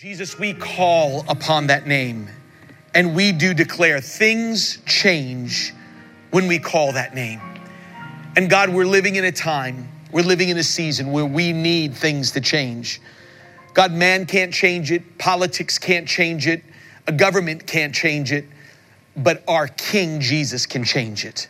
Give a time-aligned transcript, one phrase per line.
[0.00, 2.30] Jesus, we call upon that name
[2.94, 5.74] and we do declare things change
[6.30, 7.38] when we call that name.
[8.34, 11.94] And God, we're living in a time, we're living in a season where we need
[11.94, 12.98] things to change.
[13.74, 16.64] God, man can't change it, politics can't change it,
[17.06, 18.46] a government can't change it,
[19.18, 21.46] but our King Jesus can change it.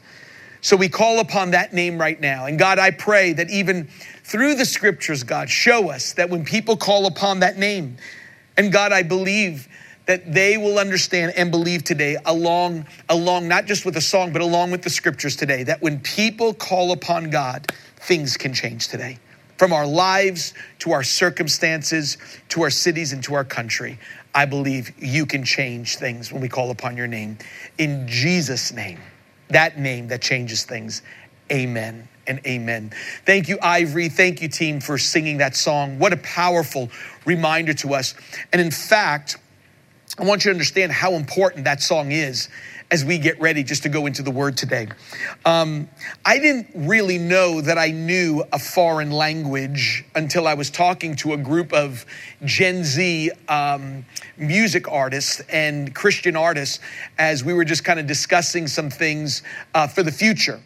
[0.60, 2.46] So we call upon that name right now.
[2.46, 3.86] And God, I pray that even
[4.24, 7.96] through the scriptures, God, show us that when people call upon that name,
[8.56, 9.68] and God, I believe
[10.06, 14.42] that they will understand and believe today along along not just with the song but
[14.42, 19.18] along with the scriptures today that when people call upon God things can change today
[19.56, 22.16] from our lives to our circumstances
[22.48, 24.00] to our cities and to our country
[24.34, 27.38] I believe you can change things when we call upon your name
[27.78, 28.98] in Jesus name
[29.50, 31.02] that name that changes things
[31.52, 32.92] amen and amen.
[33.26, 34.08] Thank you, Ivory.
[34.08, 35.98] Thank you, team, for singing that song.
[35.98, 36.88] What a powerful
[37.30, 38.14] reminder to us.
[38.52, 39.38] And in fact,
[40.18, 42.48] I want you to understand how important that song is
[42.90, 44.88] as we get ready just to go into the word today.
[45.44, 45.88] Um,
[46.24, 51.34] I didn't really know that I knew a foreign language until I was talking to
[51.34, 52.04] a group of
[52.44, 54.04] Gen Z um,
[54.36, 56.80] music artists and Christian artists
[57.16, 60.60] as we were just kind of discussing some things uh, for the future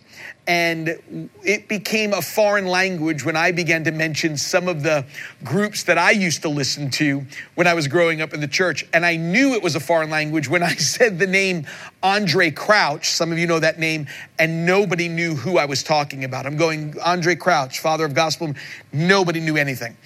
[0.46, 5.06] and it became a foreign language when I began to mention some of the
[5.42, 8.86] groups that I used to listen to when I was growing up in the church.
[8.92, 11.66] And I knew it was a foreign language when I said the name
[12.02, 13.08] Andraé Crouch.
[13.08, 14.06] Some of you know that name,
[14.38, 16.44] and nobody knew who I was talking about.
[16.44, 18.52] I'm going, Andraé Crouch, father of gospel.
[18.92, 19.96] Nobody knew anything.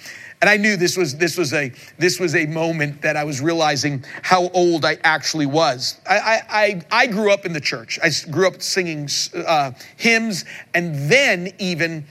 [0.41, 3.41] And I knew this was this was a this was a moment that I was
[3.41, 5.99] realizing how old I actually was.
[6.09, 7.99] I I, I grew up in the church.
[8.01, 12.05] I grew up singing uh, hymns, and then even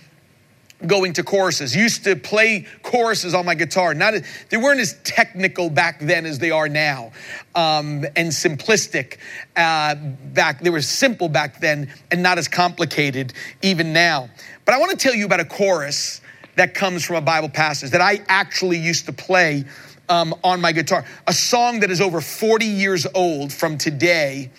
[0.87, 1.75] going to choruses.
[1.75, 3.95] Used to play choruses on my guitar.
[3.95, 4.15] Not
[4.51, 7.13] they weren't as technical back then as they are now,
[7.55, 9.17] um, and simplistic
[9.57, 9.95] uh,
[10.35, 10.61] back.
[10.61, 13.33] They were simple back then and not as complicated
[13.63, 14.29] even now.
[14.67, 16.21] But I want to tell you about a chorus
[16.59, 19.65] that comes from a Bible passage that I actually used to play
[20.09, 21.05] um, on my guitar.
[21.29, 24.51] A song that is over 40 years old from today.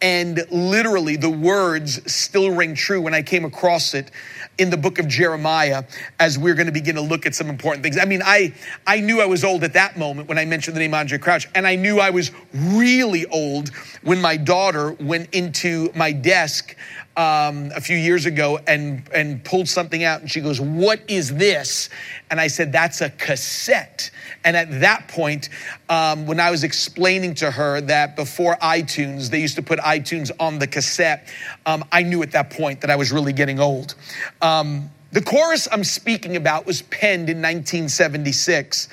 [0.00, 4.12] And literally, the words still ring true when I came across it
[4.56, 5.84] in the book of Jeremiah
[6.20, 7.98] as we're going to begin to look at some important things.
[7.98, 8.54] I mean, I,
[8.86, 11.48] I knew I was old at that moment when I mentioned the name Andraé Crouch,
[11.54, 13.70] and I knew I was really old
[14.02, 16.76] when my daughter went into my desk
[17.18, 21.34] um, a few years ago and, and pulled something out and she goes, What is
[21.34, 21.90] this?
[22.30, 24.10] And I said, That's a cassette.
[24.44, 25.48] And at that point,
[25.88, 30.30] um, when I was explaining to her that before iTunes, they used to put iTunes
[30.38, 31.28] on the cassette,
[31.66, 33.96] um, I knew at that point that I was really getting old.
[34.40, 38.88] Um, the chorus I'm speaking about was penned in 1976,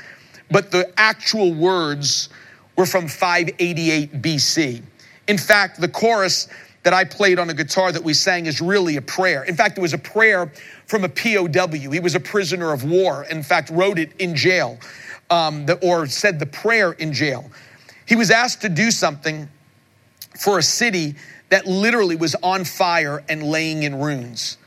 [0.49, 2.29] but the actual words
[2.75, 4.81] were from 588 BC.
[5.27, 6.47] In fact, the chorus
[6.85, 9.43] that I played on a guitar that we sang is really a prayer.
[9.43, 10.51] In fact, it was a prayer
[10.85, 11.67] from a POW.
[11.71, 13.25] He was a prisoner of war.
[13.31, 14.77] In fact, wrote it in jail
[15.31, 17.49] um, or said the prayer in jail.
[18.05, 19.49] He was asked to do something
[20.39, 21.15] for a city
[21.49, 24.57] that literally was on fire and laying in ruins.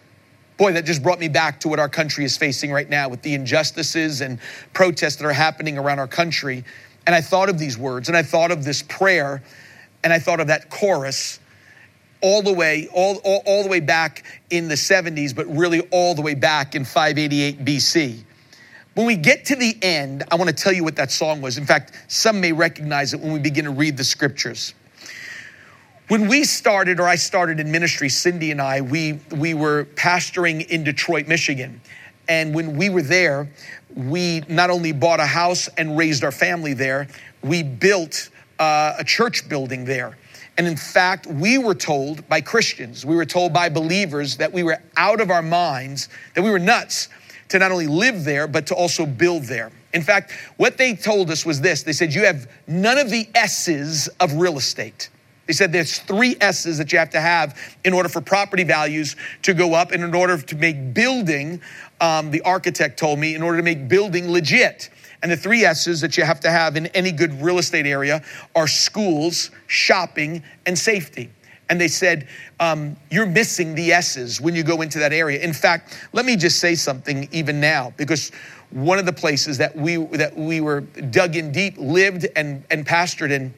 [0.56, 3.22] Boy, that just brought me back to what our country is facing right now with
[3.22, 4.40] the injustices and
[4.72, 6.64] protests that are happening around our country.
[7.06, 9.40] And I thought of these words and I thought of this prayer
[10.02, 11.38] and I thought of that chorus
[12.20, 16.14] all the way all, all, all, the way back in the 70s but really all
[16.14, 18.22] the way back in 588 bc
[18.94, 21.58] when we get to the end i want to tell you what that song was.
[21.58, 24.74] In fact some may recognize it when we begin to read the scriptures.
[26.08, 30.66] When we started or i started in ministry cindy and i we, we were pastoring
[30.66, 31.80] in detroit michigan.
[32.28, 33.48] And when we were there
[33.94, 37.08] we not only bought a house and raised our family there
[37.42, 40.18] we built uh, a church building there
[40.58, 44.64] and in fact, we were told by Christians, we were told by believers that we
[44.64, 47.08] were out of our minds, that we were nuts
[47.50, 49.70] to not only live there, but to also build there.
[49.94, 53.28] In fact, what they told us was this they said, You have none of the
[53.36, 55.10] S's of real estate.
[55.46, 59.16] They said there's three S's that you have to have in order for property values
[59.42, 61.62] to go up and in order to make building,
[62.00, 64.90] um, the architect told me, in order to make building legit.
[65.22, 68.22] And the three S's that you have to have in any good real estate area
[68.54, 71.30] are schools, shopping, and safety.
[71.68, 72.28] And they said,
[72.60, 75.40] um, You're missing the S's when you go into that area.
[75.40, 78.30] In fact, let me just say something even now, because
[78.70, 82.86] one of the places that we, that we were dug in deep, lived, and, and
[82.86, 83.52] pastored in,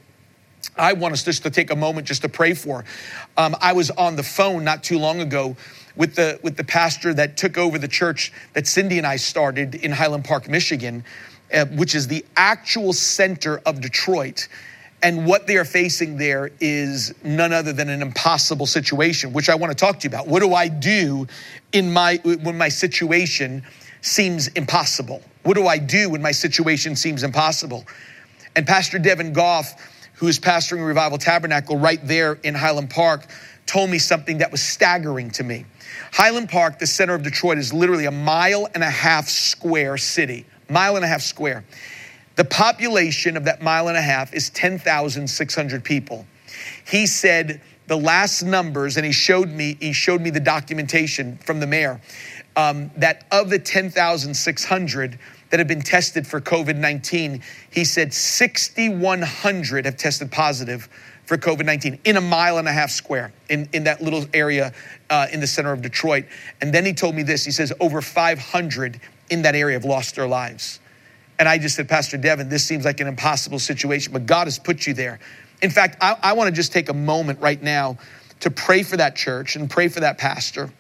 [0.76, 2.84] I want us just to take a moment just to pray for.
[3.36, 5.56] Um, I was on the phone not too long ago
[5.96, 9.74] with the with the pastor that took over the church that Cindy and I started
[9.74, 11.04] in Highland Park, Michigan,
[11.52, 14.48] uh, which is the actual center of Detroit.
[15.02, 19.54] And what they are facing there is none other than an impossible situation, which I
[19.54, 20.28] want to talk to you about.
[20.28, 21.26] What do I do
[21.72, 23.62] in my when my situation
[24.02, 25.22] seems impossible?
[25.42, 27.86] What do I do when my situation seems impossible?
[28.56, 29.74] And Pastor Devin Goff,
[30.14, 33.26] who is pastoring Revival Tabernacle right there in Highland Park,
[33.64, 35.64] told me something that was staggering to me.
[36.12, 40.44] Highland Park, the center of Detroit, is literally a mile and a half square city,
[40.70, 41.64] mile and a half square.
[42.36, 46.26] The population of that mile and a half is 10,600 people.
[46.86, 51.60] He said the last numbers, and he showed me, he showed me the documentation from
[51.60, 52.00] the mayor,
[52.56, 55.18] um, that of the 10,600
[55.50, 60.88] that have been tested for COVID 19, he said 6,100 have tested positive
[61.24, 64.72] for COVID 19 in a mile and a half square in, in that little area
[65.10, 66.24] uh, in the center of Detroit.
[66.60, 69.00] And then he told me this he says, over 500
[69.30, 70.80] in that area have lost their lives.
[71.38, 74.58] And I just said, Pastor Devin, this seems like an impossible situation, but God has
[74.58, 75.18] put you there.
[75.62, 77.98] In fact, I, I want to just take a moment right now
[78.40, 80.70] to pray for that church and pray for that pastor.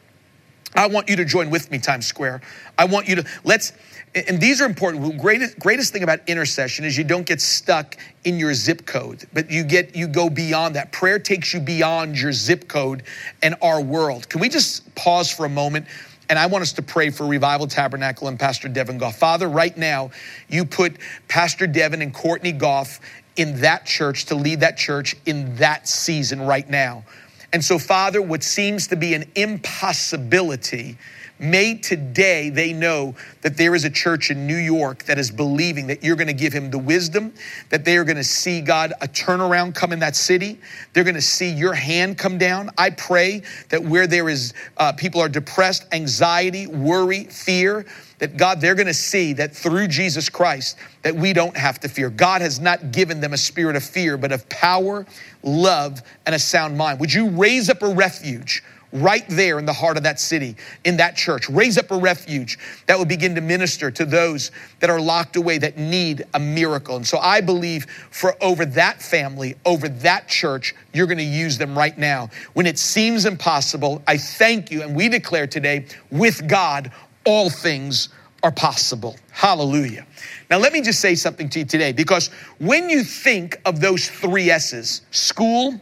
[0.74, 2.42] I want you to join with me, Times Square.
[2.78, 3.72] I want you to, let's,
[4.14, 5.02] and these are important.
[5.02, 9.26] The greatest, greatest thing about intercession is you don't get stuck in your zip code,
[9.32, 10.92] but you get, you go beyond that.
[10.92, 13.02] Prayer takes you beyond your zip code
[13.42, 14.28] and our world.
[14.28, 15.86] Can we just pause for a moment?
[16.30, 19.18] And I want us to pray for Revival Tabernacle and Pastor Devin Goff.
[19.18, 20.12] Father, right now,
[20.48, 20.96] you put
[21.26, 23.00] Pastor Devin and Courtney Goff
[23.34, 27.04] in that church to lead that church in that season right now.
[27.52, 30.96] And so, Father, what seems to be an impossibility
[31.40, 35.86] May today they know that there is a church in New York that is believing
[35.86, 37.32] that you're going to give him the wisdom,
[37.70, 40.60] that they are going to see God a turnaround come in that city.
[40.92, 42.68] They're going to see your hand come down.
[42.76, 47.86] I pray that where there is uh, people are depressed, anxiety, worry, fear,
[48.18, 51.88] that God, they're going to see that through Jesus Christ, that we don't have to
[51.88, 52.10] fear.
[52.10, 55.06] God has not given them a spirit of fear, but of power,
[55.42, 57.00] love, and a sound mind.
[57.00, 58.62] Would you raise up a refuge?
[58.92, 61.48] Right there in the heart of that city, in that church.
[61.48, 64.50] Raise up a refuge that will begin to minister to those
[64.80, 66.96] that are locked away that need a miracle.
[66.96, 71.58] And so I believe for over that family, over that church, you're going to use
[71.58, 72.28] them right now.
[72.54, 76.90] When it seems impossible, I thank you and we declare today with God,
[77.24, 78.08] all things
[78.42, 79.16] are possible.
[79.30, 80.06] Hallelujah.
[80.50, 82.28] Now, let me just say something to you today because
[82.58, 85.80] when you think of those three S's school,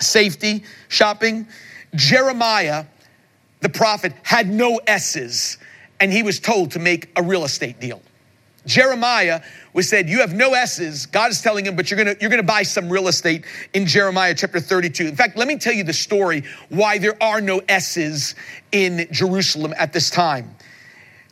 [0.00, 1.46] safety, shopping,
[1.94, 2.84] Jeremiah,
[3.60, 5.58] the prophet, had no S's,
[6.00, 8.00] and he was told to make a real estate deal.
[8.66, 9.42] Jeremiah
[9.72, 11.06] was said, You have no S's.
[11.06, 14.34] God is telling him, but you're gonna, you're gonna buy some real estate in Jeremiah
[14.34, 15.06] chapter 32.
[15.06, 18.34] In fact, let me tell you the story why there are no S's
[18.70, 20.54] in Jerusalem at this time.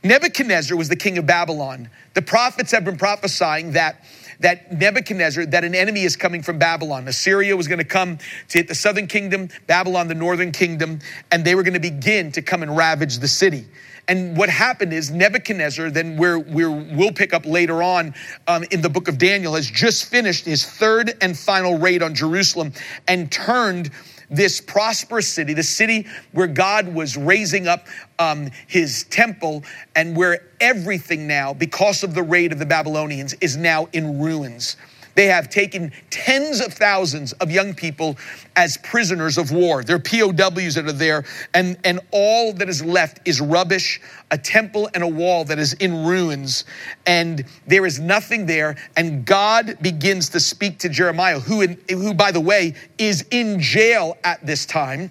[0.03, 1.91] Nebuchadnezzar was the king of Babylon.
[2.15, 4.05] The prophets have been prophesying that
[4.41, 7.07] that Nebuchadnezzar, that an enemy is coming from Babylon.
[7.09, 10.99] Assyria was going to come to hit the southern kingdom, Babylon, the northern kingdom,
[11.31, 13.67] and they were going to begin to come and ravage the city.
[14.09, 18.15] And what happened is Nebuchadnezzar, then we're, we'll pick up later on
[18.49, 22.15] um, in the book of Daniel, has just finished his third and final raid on
[22.15, 22.73] Jerusalem
[23.07, 23.91] and turned
[24.31, 27.87] this prosperous city, the city where God was raising up
[28.19, 29.65] um, his temple
[29.97, 34.77] and where everything now, because of the raid of the Babylonians, is now in ruins.
[35.15, 38.17] They have taken tens of thousands of young people
[38.57, 39.83] as prisoners of war.
[39.83, 41.25] They're POWs that are there,
[41.55, 44.01] and, and all that is left is rubbish,
[44.31, 46.65] a temple and a wall that is in ruins,
[47.07, 48.77] and there is nothing there.
[48.97, 53.61] And God begins to speak to Jeremiah, who, in, who by the way, is in
[53.61, 55.11] jail at this time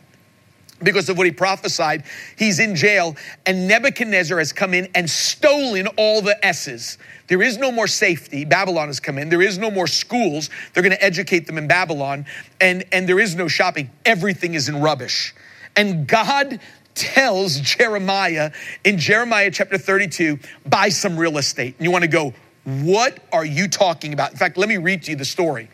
[0.80, 2.04] because of what he prophesied.
[2.38, 6.98] He's in jail, and Nebuchadnezzar has come in and stolen all the S's.
[7.28, 8.46] There is no more safety.
[8.46, 9.30] Babylon has come in.
[9.30, 10.50] There is no more schools.
[10.74, 12.26] They're going to educate them in Babylon,
[12.60, 13.90] and, and there is no shopping.
[14.06, 15.36] Everything is in rubbish.
[15.76, 16.60] And God
[16.96, 18.52] tells Jeremiah
[18.84, 21.76] in Jeremiah chapter 32 buy some real estate.
[21.78, 22.34] And you want to go,
[22.70, 24.32] what are you talking about?
[24.32, 25.70] In fact, let me read to you the story.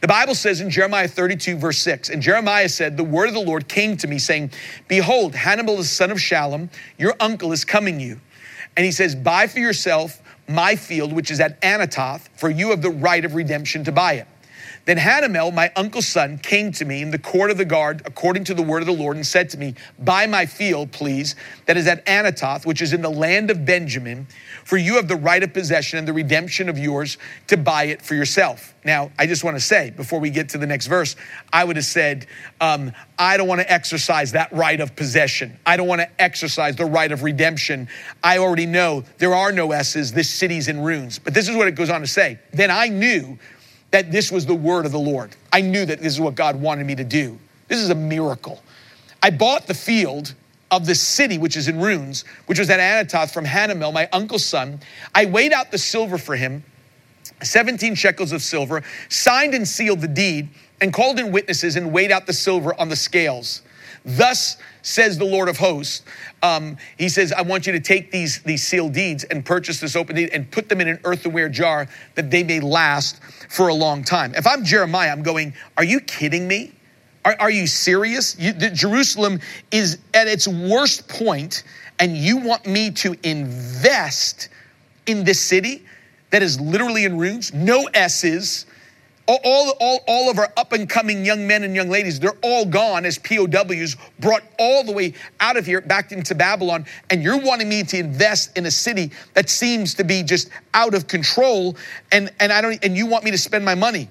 [0.00, 3.40] The Bible says in Jeremiah 32, verse 6, and Jeremiah said, The word of the
[3.40, 4.50] Lord came to me, saying,
[4.88, 8.20] Behold, Hanamel, the son of Shallum, your uncle, is coming you.
[8.76, 12.82] And he says, Buy for yourself my field, which is at Anathoth, for you have
[12.82, 14.26] the right of redemption to buy it.
[14.84, 18.44] Then Hanamel, my uncle's son, came to me in the court of the guard, according
[18.44, 21.36] to the word of the Lord, and said to me, Buy my field, please,
[21.66, 24.26] that is at Anathoth, which is in the land of Benjamin,
[24.64, 28.02] for you have the right of possession and the redemption of yours to buy it
[28.02, 28.74] for yourself.
[28.84, 31.16] Now, I just want to say, before we get to the next verse,
[31.50, 32.26] I would have said,
[32.60, 35.58] um, I don't want to exercise that right of possession.
[35.64, 37.88] I don't want to exercise the right of redemption.
[38.22, 40.12] I already know there are no S's.
[40.12, 41.18] This city's in ruins.
[41.18, 42.38] But this is what it goes on to say.
[42.52, 43.38] Then I knew
[43.94, 45.36] that this was the word of the Lord.
[45.52, 47.38] I knew that this is what God wanted me to do.
[47.68, 48.60] This is a miracle.
[49.22, 50.34] I bought the field
[50.72, 54.44] of the city which is in ruins, which was at Anathoth from Hanamel, my uncle's
[54.44, 54.80] son.
[55.14, 56.64] I weighed out the silver for him,
[57.40, 60.48] 17 shekels of silver, signed and sealed the deed,
[60.80, 63.62] and called in witnesses and weighed out the silver on the scales.
[64.04, 66.02] Thus says the Lord of hosts.
[66.42, 69.94] Um, he says, I want you to take these, these sealed deeds and purchase this
[69.94, 71.86] open deed and put them in an earthenware jar
[72.16, 74.34] that they may last for a long time.
[74.34, 76.72] If I'm Jeremiah, I'm going, Are you kidding me?
[77.24, 78.38] Are, are you serious?
[78.38, 81.64] You, the, Jerusalem is at its worst point,
[81.98, 84.48] and you want me to invest
[85.06, 85.82] in this city
[86.30, 87.52] that is literally in ruins?
[87.54, 88.66] No S's
[89.26, 92.66] all, all, all of our up and coming young men and young ladies, they're all
[92.66, 96.84] gone as POWs, brought all the way out of here back into Babylon.
[97.10, 100.94] And you're wanting me to invest in a city that seems to be just out
[100.94, 101.76] of control.
[102.12, 104.08] And, and I don't, and you want me to spend my money.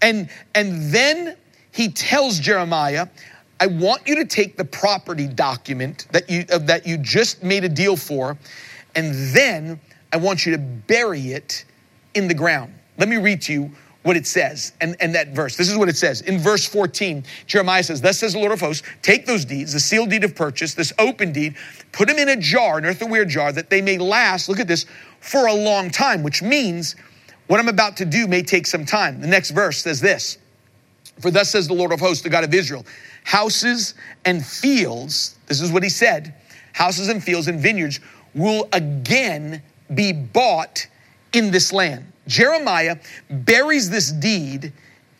[0.00, 1.36] And, and then
[1.72, 3.08] he tells Jeremiah,
[3.58, 7.64] I want you to take the property document that you, uh, that you just made
[7.64, 8.36] a deal for,
[8.96, 9.80] and then
[10.12, 11.64] I want you to bury it
[12.14, 12.74] in the ground.
[12.98, 13.70] Let me read to you
[14.02, 15.56] what it says and, and that verse.
[15.56, 16.22] This is what it says.
[16.22, 19.80] In verse 14, Jeremiah says, Thus says the Lord of hosts, take those deeds, the
[19.80, 21.56] sealed deed of purchase, this open deed,
[21.92, 24.86] put them in a jar, an earthenware jar, that they may last, look at this,
[25.20, 26.96] for a long time, which means
[27.46, 29.20] what I'm about to do may take some time.
[29.20, 30.38] The next verse says this
[31.20, 32.84] For thus says the Lord of hosts, the God of Israel,
[33.24, 33.94] houses
[34.24, 36.34] and fields, this is what he said,
[36.72, 38.00] houses and fields and vineyards
[38.34, 39.62] will again
[39.94, 40.86] be bought
[41.32, 42.04] in this land.
[42.26, 42.96] Jeremiah
[43.30, 44.72] buries this deed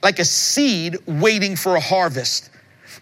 [0.03, 2.51] like a seed waiting for a harvest.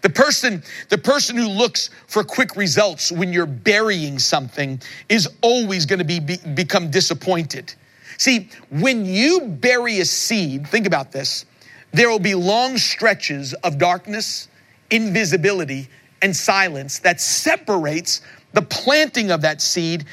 [0.01, 5.85] The person, the person who looks for quick results when you're burying something is always
[5.85, 7.73] going to be, be, become disappointed.
[8.17, 11.45] See, when you bury a seed, think about this,
[11.91, 14.47] there will be long stretches of darkness,
[14.89, 15.87] invisibility,
[16.21, 18.21] and silence that separates
[18.53, 20.05] the planting of that seed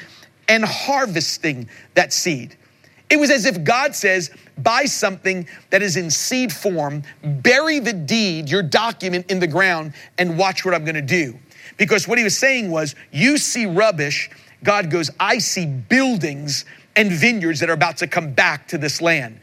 [0.47, 2.57] and harvesting that seed.
[3.09, 7.93] It was as if God says, buy something that is in seed form, bury the
[7.93, 11.37] deed, your document in the ground, and watch what I'm gonna do.
[11.77, 14.29] Because what he was saying was, you see rubbish,
[14.63, 19.01] God goes, I see buildings and vineyards that are about to come back to this
[19.01, 19.39] land.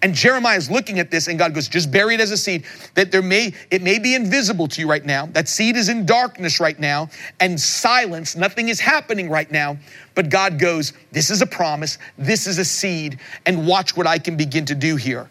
[0.00, 2.64] And Jeremiah is looking at this, and God goes, just bury it as a seed.
[2.94, 5.26] That there may, it may be invisible to you right now.
[5.26, 9.76] That seed is in darkness right now, and silence, nothing is happening right now.
[10.14, 14.18] But God goes, This is a promise, this is a seed, and watch what I
[14.18, 15.28] can begin to do here.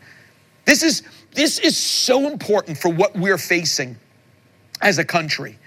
[0.66, 3.96] This is this is so important for what we're facing
[4.82, 5.58] as a country.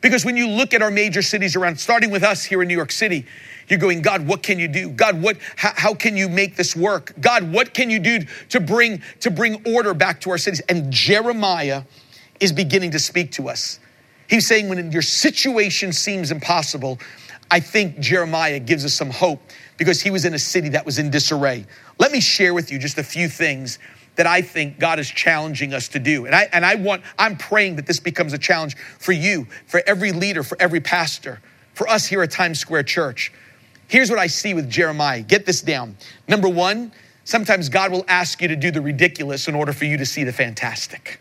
[0.00, 2.76] Because when you look at our major cities around, starting with us here in New
[2.76, 3.24] York City,
[3.68, 4.90] you're going, God, what can you do?
[4.90, 7.12] God, what, how, how, can you make this work?
[7.20, 10.60] God, what can you do to bring, to bring order back to our cities?
[10.68, 11.82] And Jeremiah
[12.40, 13.80] is beginning to speak to us.
[14.28, 16.98] He's saying, when your situation seems impossible,
[17.50, 19.40] I think Jeremiah gives us some hope
[19.76, 21.66] because he was in a city that was in disarray.
[21.98, 23.78] Let me share with you just a few things
[24.16, 26.26] that I think God is challenging us to do.
[26.26, 29.82] And I, and I want, I'm praying that this becomes a challenge for you, for
[29.86, 31.40] every leader, for every pastor,
[31.74, 33.32] for us here at Times Square Church.
[33.88, 35.22] Here's what I see with Jeremiah.
[35.22, 35.96] Get this down.
[36.28, 36.92] Number one,
[37.24, 40.24] sometimes God will ask you to do the ridiculous in order for you to see
[40.24, 41.20] the fantastic.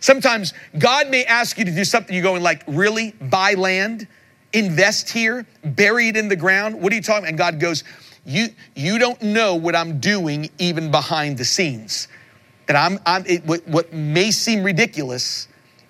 [0.00, 3.12] Sometimes God may ask you to do something you're going like, really?
[3.12, 4.06] Buy land,
[4.52, 6.80] invest here, bury it in the ground.
[6.80, 7.24] What are you talking?
[7.24, 7.28] about?
[7.30, 7.84] And God goes,
[8.24, 12.08] you, you don't know what I'm doing even behind the scenes.
[12.66, 15.48] That I'm, I'm it, what, what may seem ridiculous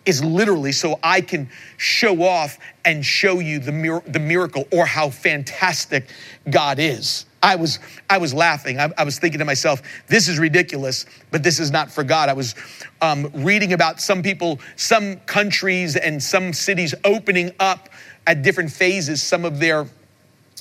[0.09, 4.87] is literally so I can show off and show you the, mir- the miracle or
[4.87, 6.09] how fantastic
[6.49, 7.27] God is.
[7.43, 8.81] I was, I was laughing.
[8.81, 12.31] I, I, was thinking to myself, this is ridiculous, but this is not for God.
[12.31, 12.55] I was
[13.03, 17.91] um, reading about some people, some countries, and some cities opening up
[18.27, 19.87] at different phases some of their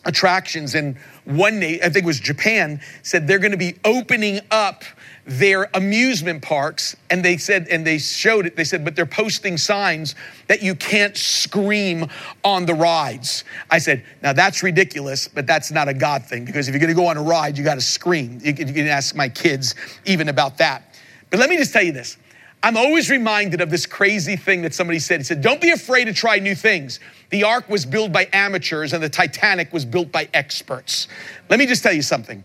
[0.08, 0.74] attractions.
[0.74, 4.84] And one, day, I think it was Japan, said they're going to be opening up
[5.26, 9.58] their amusement parks and they said and they showed it they said but they're posting
[9.58, 10.16] signs
[10.48, 12.08] that you can't scream
[12.46, 16.70] on the rides i said now that's ridiculous but that's not a god thing because
[16.70, 19.18] if you're going to go on a ride you got to scream you can ask
[19.18, 20.88] my kids even about that
[21.30, 22.18] But let me just tell you this.
[22.64, 25.20] I'm always reminded of this crazy thing that somebody said.
[25.20, 27.00] He said, Don't be afraid to try new things.
[27.30, 31.08] The ark was built by amateurs and the Titanic was built by experts.
[31.50, 32.44] Let me just tell you something.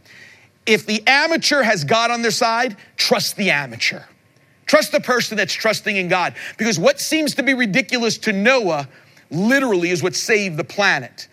[0.66, 4.02] If the amateur has God on their side, trust the amateur.
[4.66, 6.34] Trust the person that's trusting in God.
[6.56, 8.88] Because what seems to be ridiculous to Noah
[9.30, 11.28] literally is what saved the planet.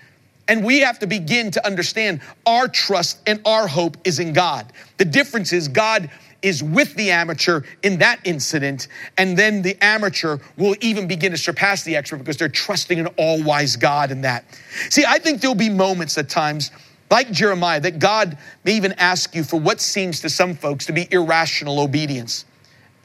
[0.48, 4.74] And we have to begin to understand our trust and our hope is in God.
[4.98, 6.10] The difference is God
[6.42, 11.38] is with the amateur in that incident, and then the amateur will even begin to
[11.38, 14.46] surpass the expert because they're trusting an all wise God in that.
[14.90, 16.72] See, I think there'll be moments at times,
[17.12, 20.94] like Jeremiah, that God may even ask you for what seems to some folks to
[20.94, 22.46] be irrational obedience.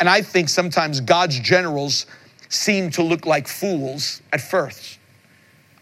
[0.01, 2.07] And I think sometimes God's generals
[2.49, 4.99] seem to look like fools at first.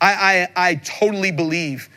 [0.01, 1.89] I, I, I totally believe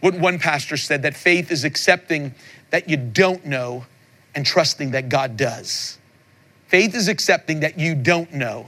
[0.00, 2.34] what one pastor said that faith is accepting
[2.70, 3.86] that you don't know
[4.34, 5.98] and trusting that God does.
[6.66, 8.66] Faith is accepting that you don't know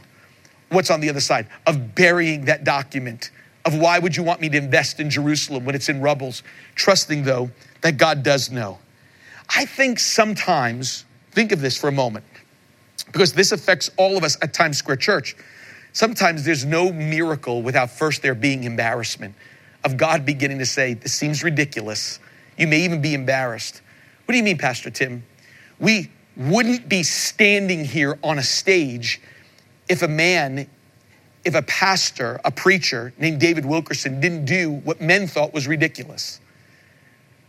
[0.68, 3.30] what's on the other side of burying that document
[3.64, 6.42] of why would you want me to invest in Jerusalem when it's in rubbles,
[6.76, 8.78] trusting though that God does know.
[9.49, 12.25] I think sometimes, think of this for a moment,
[13.06, 15.37] because this affects all of us at Times Square Church.
[15.92, 19.35] Sometimes there's no miracle without first there being embarrassment
[19.85, 22.18] of God beginning to say, This seems ridiculous.
[22.58, 23.82] You may even be embarrassed.
[24.25, 25.25] What do you mean, Pastor Tim?
[25.78, 29.21] We wouldn't be standing here on a stage
[29.88, 30.68] if a man,
[31.45, 36.40] if a pastor, a preacher named David Wilkerson didn't do what men thought was ridiculous.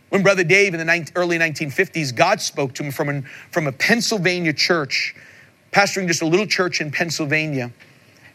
[0.08, 3.72] When Brother Dave in the early 1950s, God spoke to him from, an, from a
[3.72, 5.14] Pennsylvania church,
[5.72, 7.70] pastoring just a little church in Pennsylvania,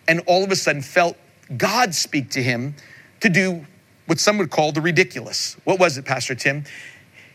[0.08, 1.18] and all of a sudden felt
[1.58, 2.76] God speak to him
[3.22, 3.66] to do
[4.06, 5.56] what some would call the ridiculous.
[5.64, 6.66] What was it, Pastor Tim?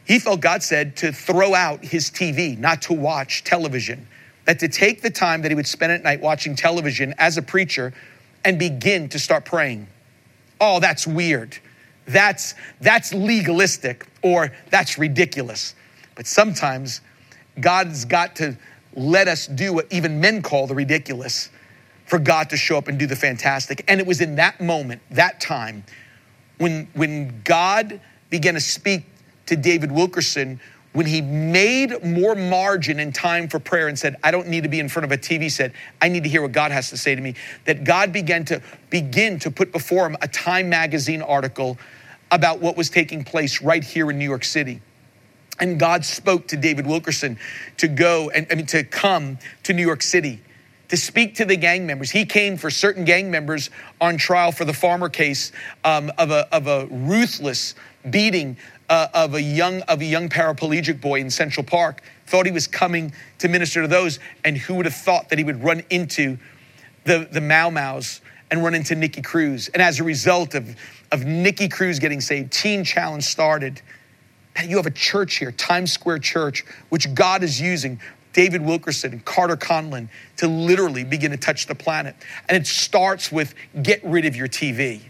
[0.08, 4.08] He felt God said to throw out his TV, not to watch television,
[4.46, 7.42] that to take the time that he would spend at night watching television as a
[7.42, 7.92] preacher
[8.42, 9.86] and begin to start praying.
[10.62, 11.58] Oh, that's weird.
[12.06, 15.74] That's, that's legalistic or that's ridiculous.
[16.14, 17.02] But sometimes
[17.60, 18.56] God's got to
[18.94, 21.50] let us do what even men call the ridiculous
[22.06, 23.84] for God to show up and do the fantastic.
[23.86, 25.84] And it was in that moment, that time,
[26.56, 28.00] when, when God
[28.30, 29.04] began to speak
[29.48, 30.60] to David Wilkerson
[30.92, 34.68] when he made more margin and time for prayer and said, I don't need to
[34.68, 35.72] be in front of a TV set.
[36.00, 37.34] I need to hear what God has to say to me.
[37.66, 41.78] That God began to begin to put before him a Time magazine article
[42.30, 44.80] about what was taking place right here in New York City.
[45.60, 47.38] And God spoke to David Wilkerson
[47.78, 50.40] to go and I mean to come to New York City
[50.88, 52.10] to speak to the gang members.
[52.10, 55.52] He came for certain gang members on trial for the farmer case
[55.84, 57.74] um, of, a, of a ruthless
[58.10, 58.56] beating
[58.88, 62.02] uh, of a young of a young paraplegic boy in Central Park.
[62.26, 65.44] Thought he was coming to minister to those, and who would have thought that he
[65.44, 66.38] would run into
[67.04, 68.20] the the Mau Mau's
[68.50, 69.68] and run into Nicky Cruz?
[69.68, 70.76] And as a result of
[71.12, 73.82] of Nicky Cruz getting saved, Teen Challenge started.
[74.66, 78.00] You have a church here, Times Square Church, which God is using
[78.32, 82.16] David Wilkerson and Carter Conlon to literally begin to touch the planet.
[82.48, 85.00] And it starts with get rid of your TV.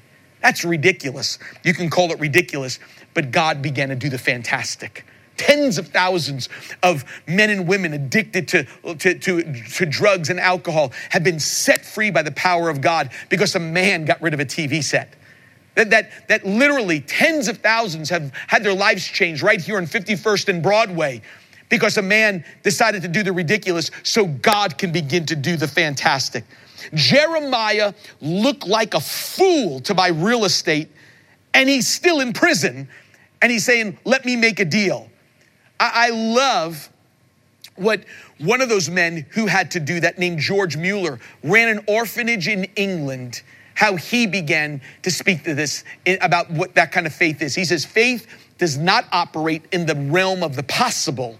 [0.43, 1.39] That's ridiculous.
[1.65, 2.79] You can call it ridiculous,
[3.19, 5.05] but God began to do the fantastic.
[5.37, 6.49] Tens of thousands
[6.85, 8.63] of men and women addicted to,
[8.95, 13.11] to, to, to, drugs and alcohol have been set free by the power of God
[13.29, 15.17] because a man got rid of a TV set.
[15.75, 19.87] That, that, that literally tens of thousands have had their lives changed right here on
[19.87, 21.21] 51st and Broadway
[21.71, 25.67] because a man decided to do the ridiculous so God can begin to do the
[25.67, 26.45] fantastic.
[26.95, 30.89] Jeremiah looked like a fool to buy real estate,
[31.55, 32.89] and he's still in prison,
[33.41, 35.09] and he's saying, Let me make a deal.
[35.79, 36.91] I, I love
[37.77, 38.05] what
[38.39, 42.49] one of those men who had to do that, named George Mueller, ran an orphanage
[42.49, 43.43] in England.
[43.75, 47.55] How he began to speak to this eh, about what that kind of faith is.
[47.55, 48.27] He says, Faith
[48.59, 51.39] does not operate in the realm of the possible,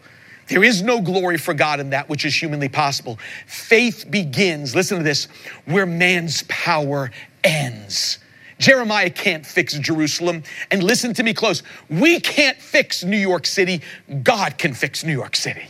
[0.49, 3.19] there is no glory for God in that which is humanly possible.
[3.47, 5.29] Faith begins, listen to this,
[5.67, 7.11] where man's power
[7.45, 8.19] ends.
[8.59, 10.43] Jeremiah can't fix Jerusalem.
[10.71, 11.63] And listen to me close.
[11.89, 13.83] We can't fix New York City.
[14.23, 15.67] God can fix New York City.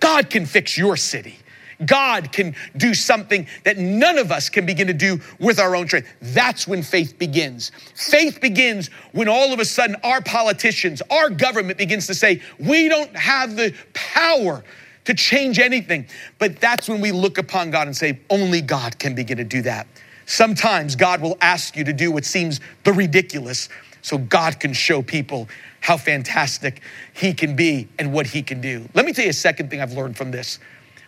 [0.00, 1.38] God can fix your city.
[1.86, 5.86] God can do something that none of us can begin to do with our own
[5.86, 6.08] strength.
[6.20, 7.72] That's when faith begins.
[7.94, 12.88] Faith begins when all of a sudden our politicians, our government begins to say, we
[12.88, 14.62] don't have the power
[15.04, 16.06] to change anything.
[16.38, 19.62] But that's when we look upon God and say, only God can begin to do
[19.62, 19.86] that.
[20.26, 23.68] Sometimes God will ask you to do what seems the ridiculous
[24.02, 25.48] so God can show people
[25.80, 26.80] how fantastic
[27.12, 28.88] He can be and what He can do.
[28.94, 30.58] Let me tell you a second thing I've learned from this.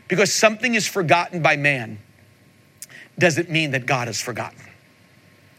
[0.08, 1.98] Because something is forgotten by man
[3.18, 4.60] doesn't mean that God is forgotten.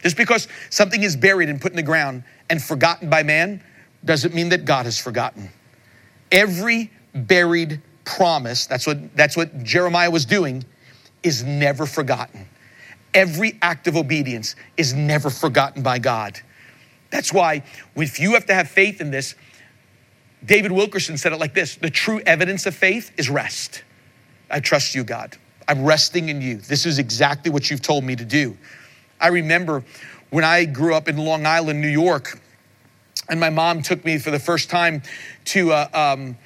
[0.02, 3.62] Just because something is buried and put in the ground and forgotten by man
[4.04, 5.50] doesn't mean that God has forgotten.
[6.30, 10.64] Every buried promise, that's what, that's what Jeremiah was doing,
[11.22, 12.46] is never forgotten.
[13.18, 16.40] Every act of obedience is never forgotten by God.
[17.10, 17.64] That's why,
[17.96, 19.34] if you have to have faith in this,
[20.46, 23.82] David Wilkerson said it like this the true evidence of faith is rest.
[24.48, 25.36] I trust you, God.
[25.66, 26.58] I'm resting in you.
[26.58, 28.56] This is exactly what you've told me to do.
[29.20, 29.82] I remember
[30.30, 32.40] when I grew up in Long Island, New York,
[33.28, 35.02] and my mom took me for the first time
[35.46, 36.38] to a, um,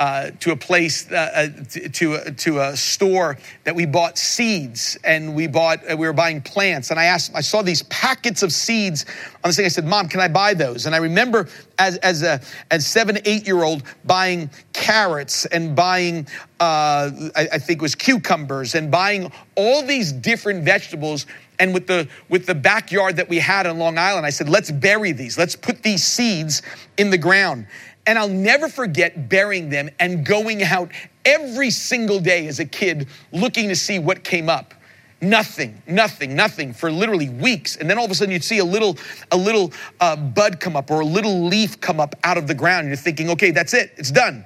[0.00, 4.98] uh, to a place, uh, uh to, uh, to a store that we bought seeds
[5.04, 6.90] and we bought, uh, we were buying plants.
[6.90, 9.04] And I asked, I saw these packets of seeds
[9.44, 9.66] on this thing.
[9.66, 10.86] I said, Mom, can I buy those?
[10.86, 16.26] And I remember as, as a as seven, eight year old buying carrots and buying,
[16.60, 21.26] uh, I, I think it was cucumbers and buying all these different vegetables
[21.60, 24.70] and with the with the backyard that we had on Long Island, I said, let's
[24.70, 25.36] bury these.
[25.36, 26.62] Let's put these seeds
[26.96, 27.66] in the ground.
[28.10, 30.90] And I'll never forget burying them and going out
[31.24, 34.74] every single day as a kid looking to see what came up.
[35.20, 37.76] Nothing, nothing, nothing for literally weeks.
[37.76, 38.98] And then all of a sudden you'd see a little,
[39.30, 42.54] a little uh, bud come up or a little leaf come up out of the
[42.54, 42.80] ground.
[42.80, 44.44] And you're thinking, okay, that's it, it's done.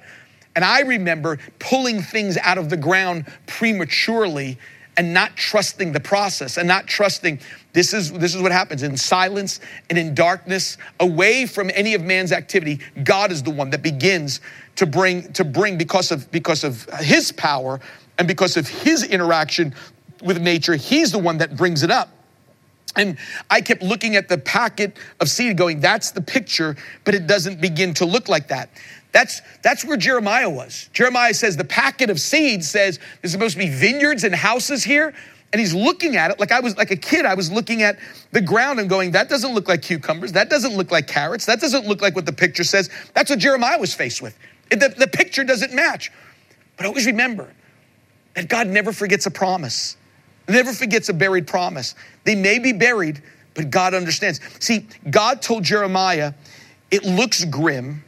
[0.55, 4.59] And I remember pulling things out of the ground prematurely
[4.96, 7.38] and not trusting the process and not trusting
[7.72, 12.02] this is this is what happens in silence and in darkness away from any of
[12.02, 14.40] man's activity god is the one that begins
[14.76, 17.80] to bring to bring because of because of his power
[18.18, 19.74] and because of his interaction
[20.22, 22.11] with nature he's the one that brings it up
[22.96, 23.18] and
[23.50, 27.61] I kept looking at the packet of seed going, that's the picture, but it doesn't
[27.61, 28.70] begin to look like that.
[29.14, 30.90] That's, that's where Jeremiah was.
[30.92, 35.14] Jeremiah says the packet of seeds says there's supposed to be vineyards and houses here.
[35.53, 37.24] And he's looking at it like I was like a kid.
[37.24, 37.96] I was looking at
[38.33, 40.33] the ground and going, that doesn't look like cucumbers.
[40.33, 41.46] That doesn't look like carrots.
[41.46, 42.90] That doesn't look like what the picture says.
[43.14, 44.37] That's what Jeremiah was faced with.
[44.70, 46.11] The, the picture doesn't match.
[46.77, 47.53] But always remember
[48.35, 49.96] that God never forgets a promise,
[50.48, 51.94] never forgets a buried promise.
[52.24, 53.22] They may be buried,
[53.55, 54.40] but God understands.
[54.59, 56.33] See, God told Jeremiah,
[56.90, 58.03] it looks grim,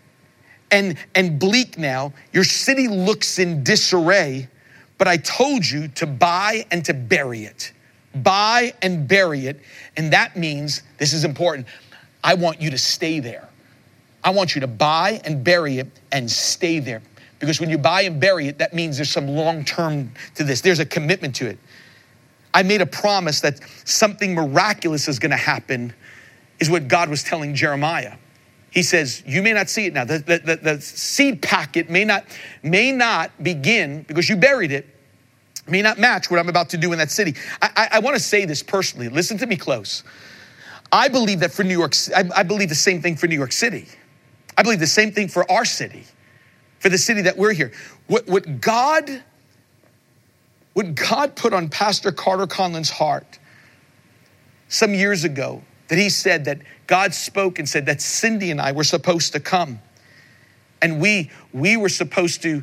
[0.71, 2.13] and, and bleak now.
[2.33, 4.49] Your city looks in disarray,
[4.99, 7.73] but I told you to buy and to bury it.
[8.15, 9.61] Buy and bury it.
[9.97, 11.67] And that means, this is important,
[12.25, 13.49] I want you to stay there.
[14.25, 17.03] I want you to buy and bury it and stay there.
[17.39, 20.63] Because when you buy and bury it, that means there's some long term to this,
[20.63, 21.59] there's a commitment to it.
[22.55, 25.93] I made a promise that something miraculous is gonna happen,
[26.59, 28.15] is what God was telling Jeremiah
[28.77, 30.05] he says you may not see it now.
[30.05, 32.27] The, the, the, the, seed packet may not
[32.63, 34.87] may not begin because you buried it
[35.67, 37.35] may not match what i'm about to do in that city.
[37.63, 39.09] I, I, I want to say this personally.
[39.09, 40.05] Listen to me close.
[40.93, 43.53] I believe that for new york I, I believe the same thing for new york
[43.53, 43.87] city.
[44.59, 46.05] I believe the same thing for our city
[46.81, 47.73] for the city that we're here.
[48.09, 49.25] What, what god
[50.75, 53.39] what god put on pastor carter conlon's heart
[54.69, 58.73] some years ago that he said that God spoke and said that Cindy and I
[58.73, 59.81] were supposed to come.
[60.81, 62.63] And we, we were supposed to,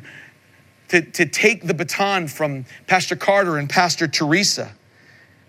[0.88, 4.72] to, to take the baton from Pastor Carter and Pastor Teresa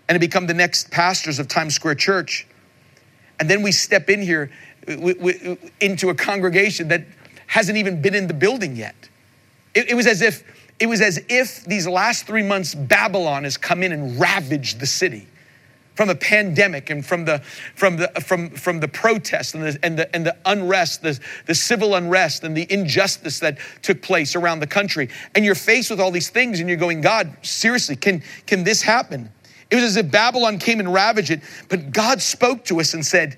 [0.08, 2.46] and to become the next pastors of Times Square Church.
[3.38, 4.50] And then we step in here
[4.88, 7.04] uh, into a congregation that
[7.46, 8.94] hasn't even been in the building yet.
[9.74, 10.44] It, it was as if
[10.78, 14.86] it was as if these last three months Babylon has come in and ravaged the
[14.86, 15.26] city
[15.96, 17.40] from the pandemic and from the
[17.74, 21.54] from the from from the protests and the and the and the unrest, the, the
[21.54, 25.08] civil unrest and the injustice that took place around the country.
[25.34, 28.82] And you're faced with all these things and you're going, God, seriously, can can this
[28.82, 29.32] happen?
[29.70, 33.04] It was as if Babylon came and ravaged it, but God spoke to us and
[33.04, 33.36] said,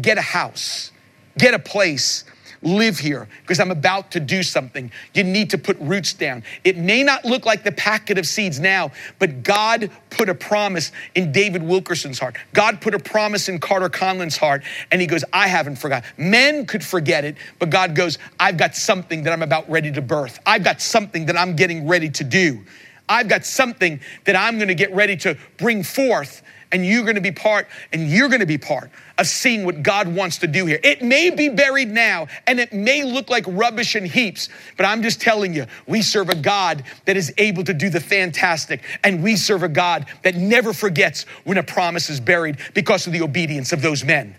[0.00, 0.90] Get a house,
[1.36, 2.24] get a place,
[2.62, 4.90] live here because I'm about to do something.
[5.14, 6.42] You need to put roots down.
[6.64, 10.92] It may not look like the packet of seeds now, but God put a promise
[11.14, 12.36] in David Wilkerson's heart.
[12.52, 16.08] God put a promise in Carter Conlon's heart, and he goes, I haven't forgotten.
[16.16, 20.02] Men could forget it, but God goes, I've got something that I'm about ready to
[20.02, 20.38] birth.
[20.46, 22.64] I've got something that I'm getting ready to do.
[23.08, 27.14] I've got something that I'm going to get ready to bring forth and you're going
[27.14, 30.46] to be part and you're going to be part of seeing what God wants to
[30.46, 30.80] do here.
[30.82, 35.02] It may be buried now and it may look like rubbish and heaps, but I'm
[35.02, 39.22] just telling you, we serve a God that is able to do the fantastic and
[39.22, 43.22] we serve a God that never forgets when a promise is buried because of the
[43.22, 44.36] obedience of those men.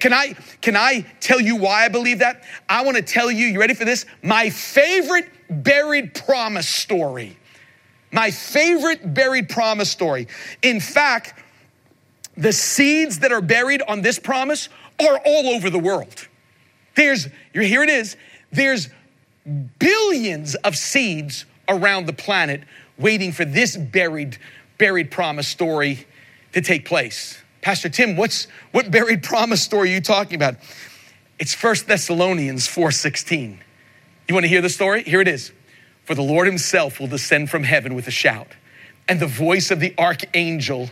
[0.00, 2.44] Can I can I tell you why I believe that?
[2.68, 4.06] I want to tell you, you ready for this?
[4.22, 7.36] My favorite buried promise story
[8.12, 10.28] My favorite buried promise story.
[10.62, 11.34] In fact,
[12.36, 14.68] the seeds that are buried on this promise
[15.00, 16.28] are all over the world.
[16.94, 18.16] There's, here it is,
[18.52, 18.88] there's
[19.78, 22.62] billions of seeds around the planet
[22.98, 24.38] waiting for this buried,
[24.78, 26.06] buried promise story
[26.52, 27.38] to take place.
[27.60, 30.56] Pastor Tim, what's what buried promise story are you talking about?
[31.38, 33.58] It's First Thessalonians 4:16.
[34.28, 35.02] You want to hear the story?
[35.02, 35.52] Here it is.
[36.04, 38.48] For the Lord himself will descend from heaven with a shout,
[39.08, 40.90] and the voice of the archangel,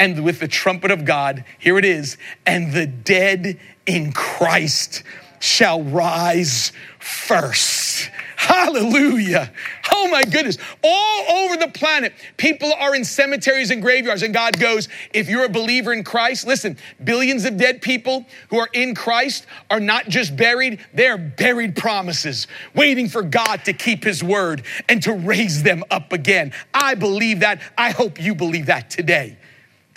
[0.00, 5.02] and with the trumpet of God, here it is, and the dead in Christ
[5.40, 8.10] shall rise first.
[8.36, 9.52] Hallelujah.
[9.92, 10.56] Oh my goodness.
[10.82, 15.44] All over the planet, people are in cemeteries and graveyards, and God goes, if you're
[15.44, 20.08] a believer in Christ, listen, billions of dead people who are in Christ are not
[20.08, 25.62] just buried, they're buried promises, waiting for God to keep his word and to raise
[25.62, 26.54] them up again.
[26.72, 27.60] I believe that.
[27.76, 29.36] I hope you believe that today.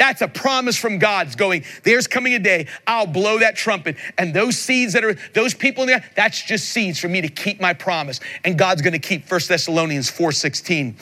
[0.03, 3.95] That's a promise from God's going, there's coming a day, I'll blow that trumpet.
[4.17, 7.29] And those seeds that are, those people in there, that's just seeds for me to
[7.29, 8.19] keep my promise.
[8.43, 10.95] And God's gonna keep 1 Thessalonians 4.16.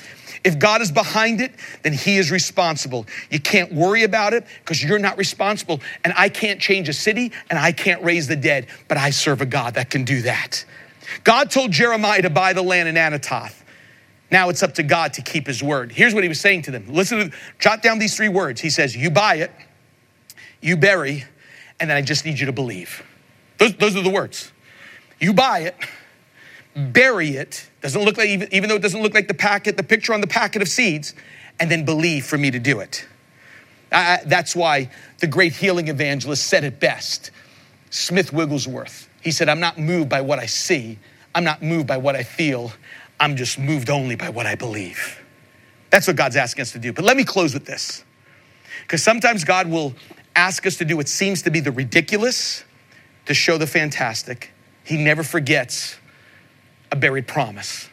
[0.44, 3.08] If God is behind it, then He is responsible.
[3.32, 5.80] You can't worry about it because you're not responsible.
[6.04, 9.42] And I can't change a city and I can't raise the dead, but I serve
[9.42, 10.64] a God that can do that.
[11.24, 13.61] God told Jeremiah to buy the land in Anathoth.
[14.32, 15.92] Now it's up to God to keep his word.
[15.92, 16.86] Here's what he was saying to them.
[16.88, 18.62] Listen, to, jot down these three words.
[18.62, 19.52] He says, You buy it,
[20.62, 21.26] you bury,
[21.80, 23.04] and then I just need you to believe.
[23.58, 24.52] Those, those are the words.
[25.20, 25.76] You buy it,
[26.76, 29.84] bury it, doesn't look like, even, even though it doesn't look like the packet, the
[29.84, 31.14] picture on the packet of seeds,
[31.60, 33.06] and then believe for me to do it.
[33.92, 34.90] I, that's why
[35.20, 37.32] the great healing evangelist said it best.
[37.90, 39.10] Smith Wigglesworth.
[39.22, 40.98] He said, I'm not moved by what I see,
[41.36, 42.72] I'm not moved by what I feel.
[43.22, 45.24] I'm just moved only by what I believe.
[45.92, 46.92] That's what God's asking us to do.
[46.92, 48.04] But let me close with this.
[48.82, 49.94] Because sometimes God will
[50.36, 52.64] ask us to do what seems to be the ridiculous
[53.28, 54.52] to show the fantastic.
[54.84, 55.98] He never forgets
[56.92, 57.90] a buried promise.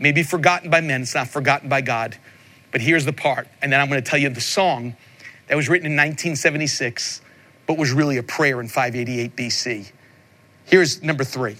[0.00, 2.16] Maybe forgotten by men, it's not forgotten by God.
[2.72, 4.96] But here's the part, and then I'm going to tell you the song
[5.46, 7.20] that was written in 1976,
[7.66, 9.92] but was really a prayer in 588 BC.
[10.64, 11.56] Here's number three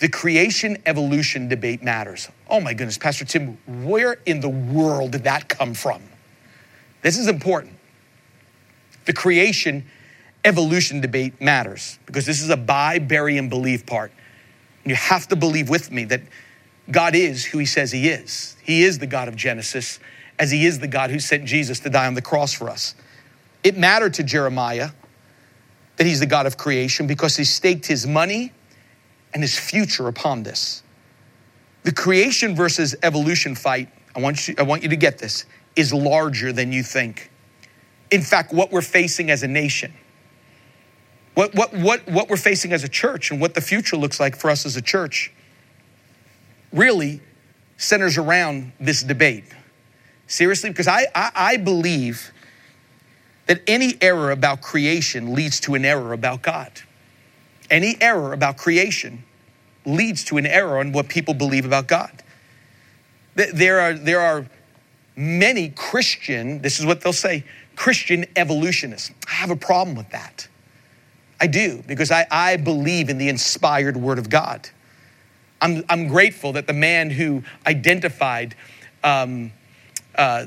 [0.00, 2.28] the creation evolution debate matters.
[2.48, 6.02] Oh my goodness, Pastor Tim, where in the world did that come from?
[7.02, 7.74] This is important.
[9.04, 9.84] The creation
[10.44, 14.10] evolution debate matters because this is a buy, bury, and believe part.
[14.84, 16.22] You have to believe with me that
[16.90, 18.56] God is who He says He is.
[18.62, 20.00] He is the God of Genesis,
[20.38, 22.94] as He is the God who sent Jesus to die on the cross for us.
[23.62, 24.90] It mattered to Jeremiah
[25.96, 28.54] that He's the God of creation because He staked His money
[29.32, 30.82] and his future upon this.
[31.82, 35.92] The creation versus evolution fight, I want you, I want you to get this, is
[35.92, 37.30] larger than you think.
[38.10, 39.92] In fact, what we're facing as a nation,
[41.34, 44.36] what, what, what, what we're facing as a church, and what the future looks like
[44.36, 45.32] for us as a church,
[46.72, 47.20] really
[47.76, 49.44] centers around this debate.
[50.26, 52.32] Seriously, because I, I, I believe
[53.46, 56.70] that any error about creation leads to an error about God.
[57.70, 59.24] Any error about creation
[59.84, 62.22] leads to an error on what people believe about God.
[63.34, 64.46] There are, there are
[65.16, 67.44] many Christian, this is what they'll say,
[67.76, 69.10] Christian evolutionists.
[69.26, 70.48] I have a problem with that.
[71.40, 74.68] I do, because I, I believe in the inspired word of God.
[75.62, 78.54] I'm, I'm grateful that the man who identified
[79.02, 79.52] um,
[80.16, 80.46] uh,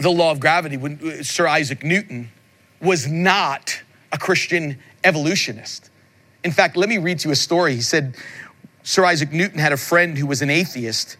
[0.00, 2.30] the law of gravity, when, Sir Isaac Newton,
[2.80, 3.80] was not
[4.12, 5.90] a Christian evolutionist.
[6.46, 7.74] In fact, let me read to you a story.
[7.74, 8.14] He said,
[8.84, 11.16] Sir Isaac Newton had a friend who was an atheist,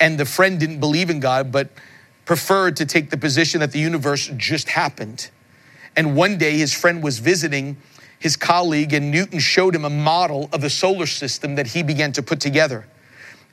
[0.00, 1.68] and the friend didn't believe in God, but
[2.24, 5.28] preferred to take the position that the universe just happened.
[5.96, 7.76] And one day his friend was visiting
[8.18, 12.12] his colleague, and Newton showed him a model of the solar system that he began
[12.12, 12.86] to put together.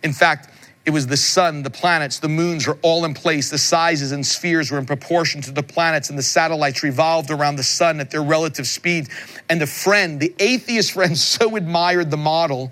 [0.02, 0.50] In fact,
[0.86, 3.50] it was the sun, the planets, the moons were all in place.
[3.50, 7.56] The sizes and spheres were in proportion to the planets, and the satellites revolved around
[7.56, 9.10] the sun at their relative speed.
[9.50, 12.72] And the friend, the atheist friend, so admired the model.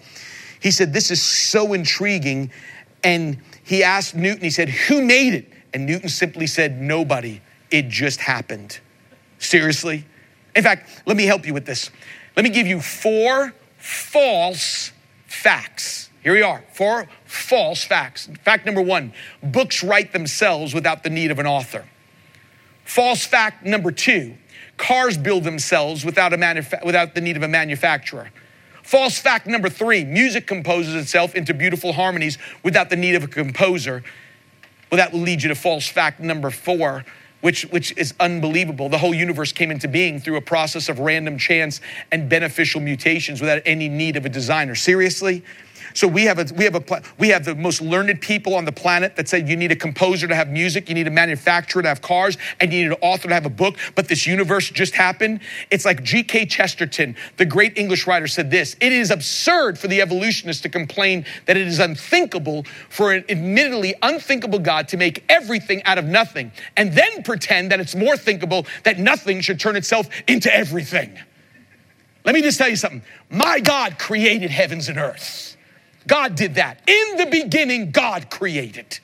[0.59, 2.51] He said, This is so intriguing.
[3.03, 5.51] And he asked Newton, he said, Who made it?
[5.73, 7.41] And Newton simply said, Nobody.
[7.71, 8.79] It just happened.
[9.39, 10.05] Seriously?
[10.55, 11.89] In fact, let me help you with this.
[12.35, 14.91] Let me give you four false
[15.25, 16.63] facts here we are.
[16.71, 17.07] Four
[17.43, 18.29] false facts.
[18.43, 21.85] Fact number one books write themselves without the need of an author.
[22.85, 24.35] False fact number two
[24.77, 28.31] cars build themselves without, a without the need of a manufacturer.
[28.81, 33.27] False fact number three music composes itself into beautiful harmonies without the need of a
[33.27, 34.03] composer.
[34.91, 37.05] Well, that will lead you to false fact number four,
[37.41, 38.89] which, which is unbelievable.
[38.89, 43.41] The whole universe came into being through a process of random chance and beneficial mutations
[43.41, 44.75] without any need of a designer.
[44.75, 45.43] Seriously?
[45.93, 48.71] So we have a we have a we have the most learned people on the
[48.71, 51.87] planet that said you need a composer to have music, you need a manufacturer to
[51.87, 53.77] have cars, and you need an author to have a book.
[53.95, 55.41] But this universe just happened.
[55.71, 56.47] It's like G.K.
[56.47, 61.25] Chesterton, the great English writer, said this: It is absurd for the evolutionists to complain
[61.45, 66.51] that it is unthinkable for an admittedly unthinkable God to make everything out of nothing,
[66.75, 71.17] and then pretend that it's more thinkable that nothing should turn itself into everything.
[72.25, 73.01] Let me just tell you something.
[73.29, 75.52] My God created heavens and earth.
[76.07, 76.81] God did that.
[76.87, 78.99] In the beginning, God created.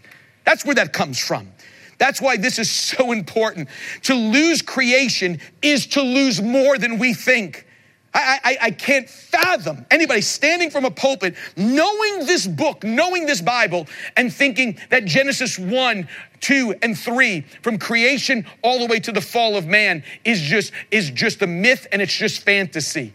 [0.45, 1.51] That's where that comes from.
[1.97, 3.69] That's why this is so important.
[4.03, 7.67] To lose creation is to lose more than we think.
[8.11, 13.39] I, I, I, can't fathom anybody standing from a pulpit, knowing this book, knowing this
[13.39, 13.85] Bible,
[14.17, 16.07] and thinking that Genesis 1,
[16.39, 20.73] 2, and 3, from creation all the way to the fall of man, is just,
[20.89, 23.13] is just a myth and it's just fantasy.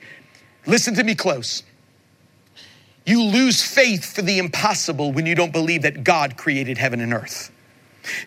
[0.67, 1.65] Listen to me close.
[3.05, 7.13] You lose faith for the impossible when you don't believe that God created heaven and
[7.13, 7.51] earth.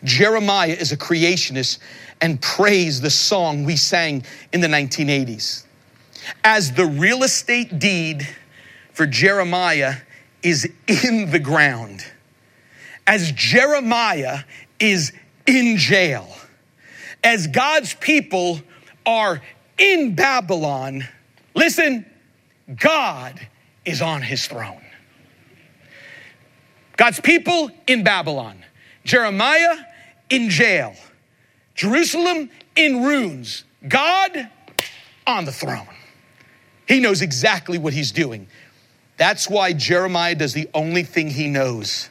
[0.04, 1.80] Jeremiah is a creationist
[2.22, 5.64] and praised the song we sang in the 1980s.
[6.44, 8.28] As the real estate deed
[8.92, 9.96] for Jeremiah
[10.44, 12.06] is in the ground,
[13.06, 14.40] as Jeremiah
[14.80, 15.14] is
[15.46, 16.28] in jail,
[17.24, 18.62] as God's people
[19.06, 19.42] are
[19.78, 21.08] in Babylon,
[21.56, 22.06] listen,
[22.76, 23.40] God
[23.88, 24.82] is on his throne.
[26.98, 28.64] God's people in Babylon,
[29.06, 29.78] Jeremiah
[30.30, 30.94] in jail,
[31.74, 34.50] Jerusalem in ruins, God
[35.26, 35.88] on the throne.
[36.88, 38.48] He knows exactly what he's doing.
[39.16, 42.10] That's why Jeremiah does the only thing he knows.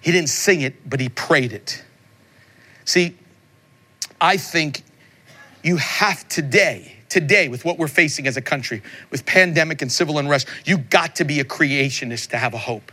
[0.00, 1.82] He didn't sing it, but he prayed it.
[2.84, 3.16] See,
[4.20, 4.82] I think
[5.62, 10.18] you have today today with what we're facing as a country, with pandemic and civil
[10.18, 12.92] unrest, you got to be a creationist to have a hope.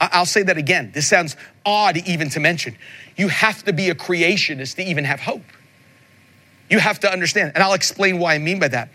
[0.00, 0.90] I'll say that again.
[0.92, 2.76] This sounds odd even to mention.
[3.16, 5.44] You have to be a creationist to even have hope.
[6.68, 7.52] You have to understand.
[7.54, 8.88] And I'll explain why I mean by that.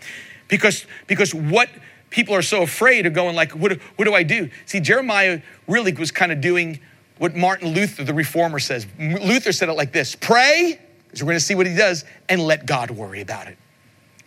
[0.48, 1.70] Because, because what
[2.10, 4.50] people are so afraid of going like, what, what do I do?
[4.66, 6.80] See, Jeremiah really was kind of doing
[7.18, 8.86] what Martin Luther, the reformer, says.
[8.98, 12.40] Luther said it like this pray, because we're going to see what he does, and
[12.42, 13.56] let God worry about it.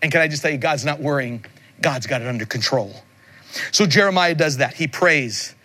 [0.01, 1.45] And can I just tell you, God's not worrying,
[1.81, 2.93] God's got it under control.
[3.71, 4.73] So Jeremiah does that.
[4.73, 5.55] He prays.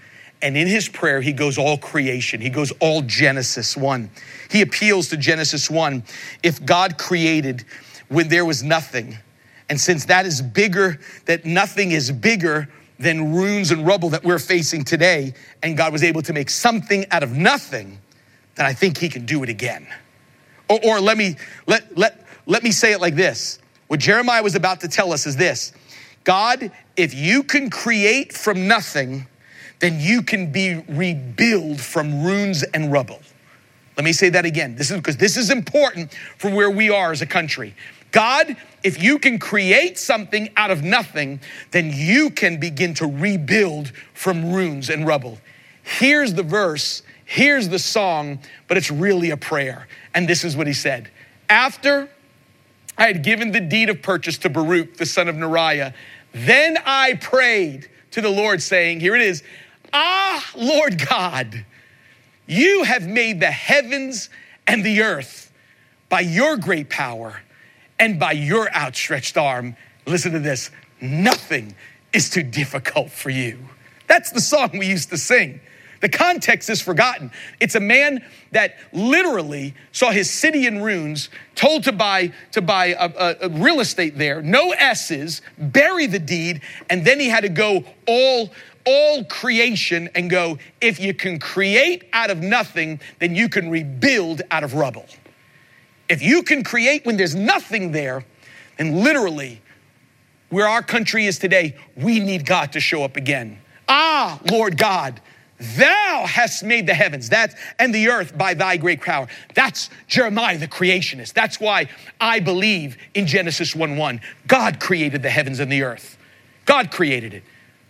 [0.42, 2.40] And in his prayer, he goes all creation.
[2.40, 4.10] He goes all Genesis 1.
[4.50, 6.02] He appeals to Genesis 1.
[6.42, 7.64] If God created
[8.08, 9.16] when there was nothing,
[9.68, 12.68] and since that is bigger, that nothing is bigger
[12.98, 17.06] than ruins and rubble that we're facing today, and God was able to make something
[17.10, 17.98] out of nothing,
[18.54, 19.86] then I think he can do it again.
[20.68, 24.54] Or, or let me let, let, let me say it like this what Jeremiah was
[24.54, 25.72] about to tell us is this
[26.24, 29.26] God, if you can create from nothing,
[29.78, 33.20] then you can be rebuilt from ruins and rubble.
[33.96, 34.76] Let me say that again.
[34.76, 37.74] This is because this is important for where we are as a country.
[38.12, 43.92] God, if you can create something out of nothing, then you can begin to rebuild
[44.14, 45.38] from ruins and rubble.
[45.82, 49.86] Here's the verse, here's the song, but it's really a prayer.
[50.14, 51.10] And this is what he said
[51.48, 52.08] After
[52.98, 55.94] I had given the deed of purchase to Baruch, the son of Neriah.
[56.32, 59.42] Then I prayed to the Lord, saying, Here it is,
[59.92, 61.64] Ah, Lord God,
[62.46, 64.30] you have made the heavens
[64.66, 65.52] and the earth
[66.08, 67.40] by your great power
[67.98, 69.76] and by your outstretched arm.
[70.06, 71.74] Listen to this nothing
[72.12, 73.58] is too difficult for you.
[74.06, 75.60] That's the song we used to sing.
[76.00, 77.30] The context is forgotten.
[77.60, 82.86] It's a man that literally saw his city in ruins, told to buy to buy
[82.98, 87.42] a, a, a real estate there, no S's, bury the deed, and then he had
[87.42, 88.50] to go all
[88.86, 94.42] all creation and go, if you can create out of nothing, then you can rebuild
[94.52, 95.06] out of rubble.
[96.08, 98.24] If you can create when there's nothing there,
[98.78, 99.60] then literally,
[100.50, 103.58] where our country is today, we need God to show up again.
[103.88, 105.20] Ah, Lord God,
[105.58, 109.26] Thou hast made the heavens that and the earth by thy great power.
[109.54, 111.32] That's Jeremiah the creationist.
[111.32, 111.88] That's why
[112.20, 114.20] I believe in Genesis 1 1.
[114.46, 116.18] God created the heavens and the earth.
[116.66, 117.42] God created it.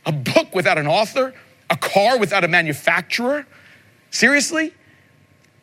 [0.05, 1.35] A book without an author,
[1.69, 3.47] a car without a manufacturer.
[4.11, 4.73] Seriously?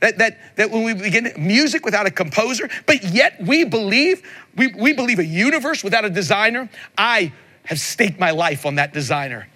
[0.01, 4.21] That, that, that when we begin music without a composer, but yet we believe,
[4.57, 6.69] we, we believe a universe without a designer.
[6.97, 7.31] I
[7.63, 9.47] have staked my life on that designer.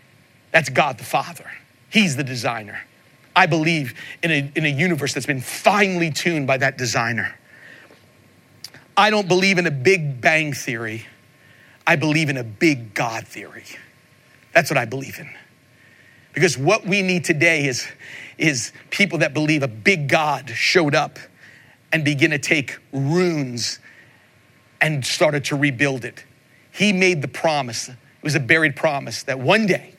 [0.51, 1.51] That's God the Father.
[1.89, 2.81] He's the designer.
[3.35, 7.35] I believe in a, in a universe that's been finely tuned by that designer.
[8.95, 11.05] I don't believe in a big bang theory.
[11.85, 13.65] I believe in a big God theory.
[14.53, 15.29] That's what I believe in.
[16.33, 17.87] Because what we need today is,
[18.37, 21.19] is people that believe a big God showed up
[21.91, 23.79] and begin to take ruins
[24.81, 26.25] and started to rebuild it.
[26.71, 29.93] He made the promise, it was a buried promise that one day,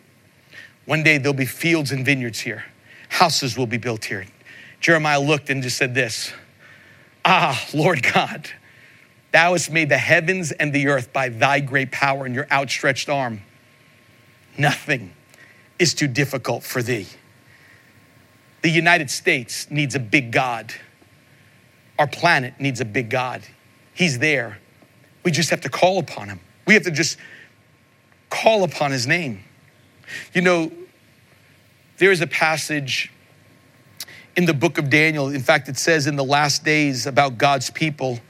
[0.88, 2.64] one day there'll be fields and vineyards here,
[3.10, 4.24] houses will be built here.
[4.80, 6.32] Jeremiah looked and just said this
[7.26, 8.48] Ah, Lord God,
[9.30, 13.10] thou hast made the heavens and the earth by thy great power and your outstretched
[13.10, 13.42] arm.
[14.56, 15.12] Nothing
[15.78, 17.06] is too difficult for thee.
[18.62, 20.72] The United States needs a big God.
[21.98, 23.42] Our planet needs a big God.
[23.92, 24.58] He's there.
[25.22, 26.40] We just have to call upon him.
[26.66, 27.18] We have to just
[28.30, 29.44] call upon his name.
[30.32, 30.72] You know,
[31.98, 33.12] there is a passage
[34.36, 35.28] in the book of Daniel.
[35.28, 38.20] In fact, it says in the last days about God's people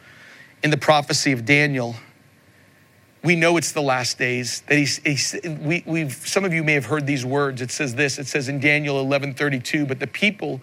[0.62, 1.96] in the prophecy of Daniel.
[3.22, 4.62] We know it's the last days.
[4.68, 7.60] That he's, he's we, we've, some of you may have heard these words.
[7.60, 8.18] It says this.
[8.18, 10.60] It says in Daniel 11:32, but the people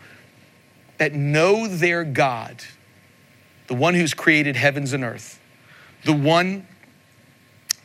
[0.97, 2.63] that know their God,
[3.67, 5.39] the one who's created heavens and earth,
[6.05, 6.65] the one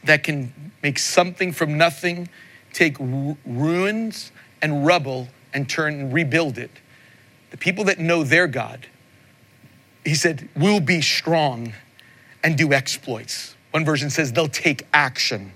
[0.05, 2.29] that can make something from nothing,
[2.73, 6.71] take ruins and rubble and turn and rebuild it.
[7.51, 8.87] The people that know their God,
[10.05, 11.73] he said, will be strong
[12.43, 13.57] and do exploits.
[13.73, 15.53] One version says they'll take action.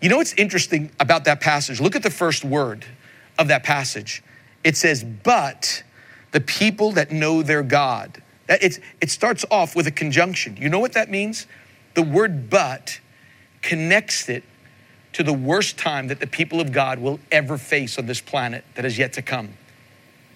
[0.00, 1.80] You know what's interesting about that passage?
[1.80, 2.84] Look at the first word
[3.38, 4.22] of that passage.
[4.64, 5.82] It says, but
[6.32, 8.22] the people that know their God.
[8.48, 10.56] It's, it starts off with a conjunction.
[10.56, 11.46] You know what that means?
[11.94, 13.00] The word but
[13.62, 14.44] connects it
[15.18, 18.64] to the worst time that the people of God will ever face on this planet
[18.76, 19.48] that is yet to come.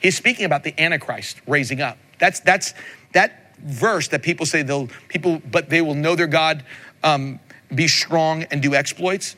[0.01, 1.99] He's speaking about the Antichrist raising up.
[2.19, 2.75] That's, that's
[3.13, 6.65] that verse that people say they'll, people, but they will know their God,
[7.05, 7.39] um,
[7.73, 9.37] be strong and do exploits.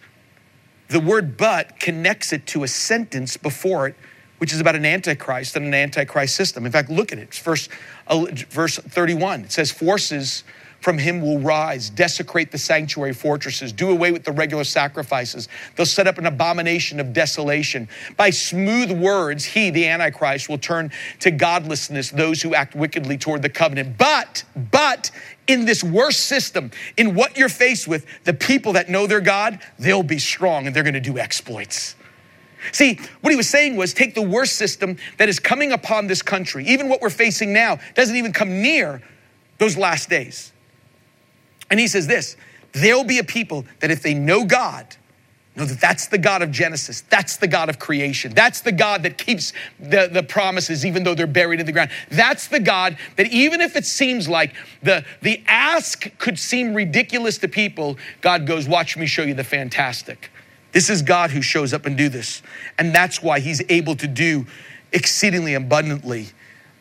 [0.89, 3.97] The word but connects it to a sentence before it,
[4.39, 6.65] which is about an antichrist and an antichrist system.
[6.65, 7.25] In fact, look at it.
[7.25, 7.69] It's verse,
[8.07, 9.45] uh, verse 31.
[9.45, 10.43] It says, Forces
[10.85, 15.49] from him will rise, desecrate the sanctuary fortresses, do away with the regular sacrifices.
[15.75, 17.89] They'll set up an abomination of desolation.
[18.19, 23.41] By smooth words, he, the Antichrist, will turn to godlessness those who act wickedly toward
[23.41, 23.97] the covenant.
[23.97, 25.11] But, but,
[25.47, 29.61] in this worst system, in what you're faced with, the people that know their God,
[29.79, 31.97] they'll be strong and they're gonna do exploits.
[32.73, 36.21] See, what he was saying was take the worst system that is coming upon this
[36.21, 39.01] country, even what we're facing now, doesn't even come near
[39.57, 40.51] those last days.
[41.71, 42.37] And he says this
[42.73, 44.97] there'll be a people that if they know God,
[45.57, 49.05] know that that's the God of Genesis, that's the God of creation, that's the God
[49.05, 51.91] that keeps the, the promises even though they're buried in the ground.
[52.11, 57.39] That's the God that even if it seems like the, the ask could seem ridiculous
[57.39, 60.31] to people, God goes, Watch me show you the fantastic.
[60.73, 62.43] This is God who shows up and do this.
[62.79, 64.45] And that's why he's able to do
[64.93, 66.27] exceedingly abundantly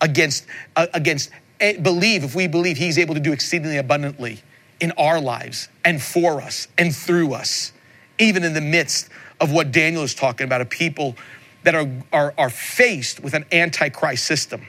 [0.01, 1.29] against, uh, against
[1.59, 4.41] eh, believe, if we believe he's able to do exceedingly abundantly
[4.83, 7.71] in our lives and for us and through us,
[8.19, 9.07] even in the midst
[9.39, 11.15] of what Daniel is talking about, a people
[11.63, 14.67] that are, are, are faced with an antichrist system.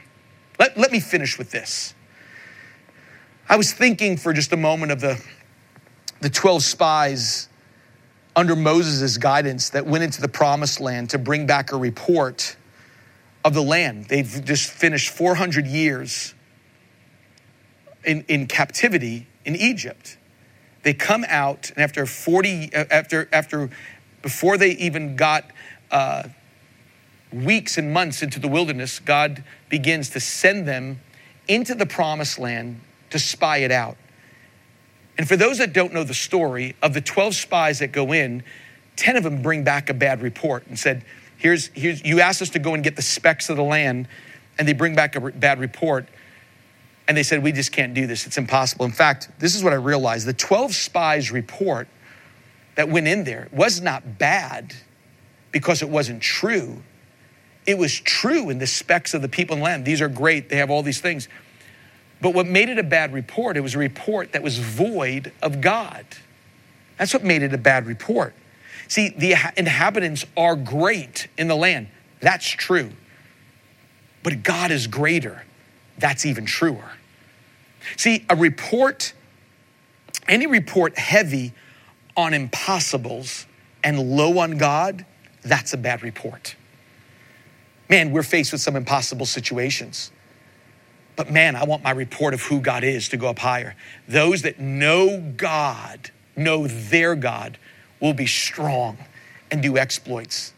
[0.57, 1.93] Let, let me finish with this.
[3.49, 5.21] I was thinking for just a moment of the,
[6.21, 7.49] the 12 spies
[8.37, 12.55] under Moses' guidance that went into the promised land to bring back a report
[13.43, 14.05] of the land.
[14.05, 16.33] They've just finished 400 years
[18.05, 20.17] in, in captivity in Egypt.
[20.83, 23.69] They come out, and after 40, uh, after, after,
[24.21, 25.45] before they even got
[25.91, 26.23] uh,
[27.31, 30.99] weeks and months into the wilderness, God begins to send them
[31.47, 33.97] into the promised land to spy it out.
[35.17, 38.43] And for those that don't know the story, of the 12 spies that go in,
[38.97, 41.03] 10 of them bring back a bad report and said,
[41.37, 44.07] Here's, here's you asked us to go and get the specs of the land,
[44.57, 46.07] and they bring back a bad report.
[47.07, 48.25] And they said, We just can't do this.
[48.25, 48.85] It's impossible.
[48.85, 51.87] In fact, this is what I realized the 12 spies report
[52.75, 54.73] that went in there was not bad
[55.51, 56.81] because it wasn't true.
[57.65, 59.85] It was true in the specs of the people in the land.
[59.85, 61.27] These are great, they have all these things.
[62.21, 65.61] But what made it a bad report, it was a report that was void of
[65.61, 66.05] God.
[66.97, 68.33] That's what made it a bad report.
[68.87, 71.87] See, the inhabitants are great in the land.
[72.19, 72.91] That's true.
[74.23, 75.43] But God is greater
[75.97, 76.91] that's even truer.
[77.97, 79.13] See, a report,
[80.27, 81.53] any report heavy
[82.17, 83.45] on impossibles
[83.83, 85.05] and low on God,
[85.43, 86.55] that's a bad report.
[87.89, 90.11] Man, we're faced with some impossible situations.
[91.15, 93.75] But man, I want my report of who God is to go up higher.
[94.07, 97.57] Those that know God, know their God,
[98.01, 98.97] will be strong
[99.51, 100.53] and do exploits.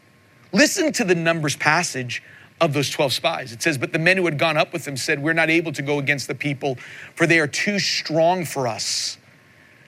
[0.52, 2.22] Listen to the Numbers passage
[2.60, 3.52] of those 12 spies.
[3.52, 5.72] It says, But the men who had gone up with them said, We're not able
[5.72, 6.76] to go against the people,
[7.14, 9.17] for they are too strong for us.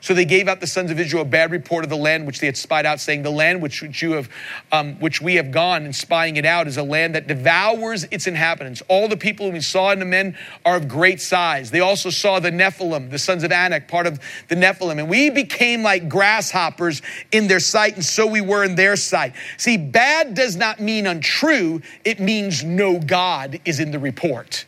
[0.02, 2.40] So they gave out the sons of Israel a bad report of the land which
[2.40, 4.30] they had spied out, saying, "The land which, you have,
[4.72, 8.26] um, which we have gone and spying it out, is a land that devours its
[8.26, 8.82] inhabitants.
[8.88, 11.70] All the people whom we saw and the men are of great size.
[11.70, 15.28] They also saw the Nephilim, the sons of Anak, part of the Nephilim, and we
[15.28, 19.34] became like grasshoppers in their sight, and so we were in their sight.
[19.58, 24.64] See, bad does not mean untrue; it means no God is in the report.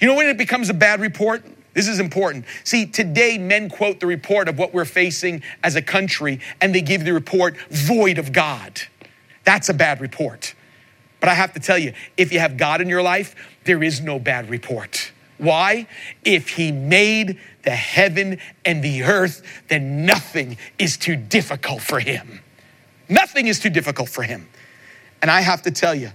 [0.00, 1.44] You know when it becomes a bad report?
[1.74, 2.44] This is important.
[2.64, 6.82] See, today men quote the report of what we're facing as a country and they
[6.82, 8.80] give the report void of God.
[9.44, 10.54] That's a bad report.
[11.20, 14.00] But I have to tell you, if you have God in your life, there is
[14.00, 15.12] no bad report.
[15.38, 15.86] Why?
[16.24, 22.40] If He made the heaven and the earth, then nothing is too difficult for Him.
[23.08, 24.48] Nothing is too difficult for Him.
[25.22, 26.10] And I have to tell you,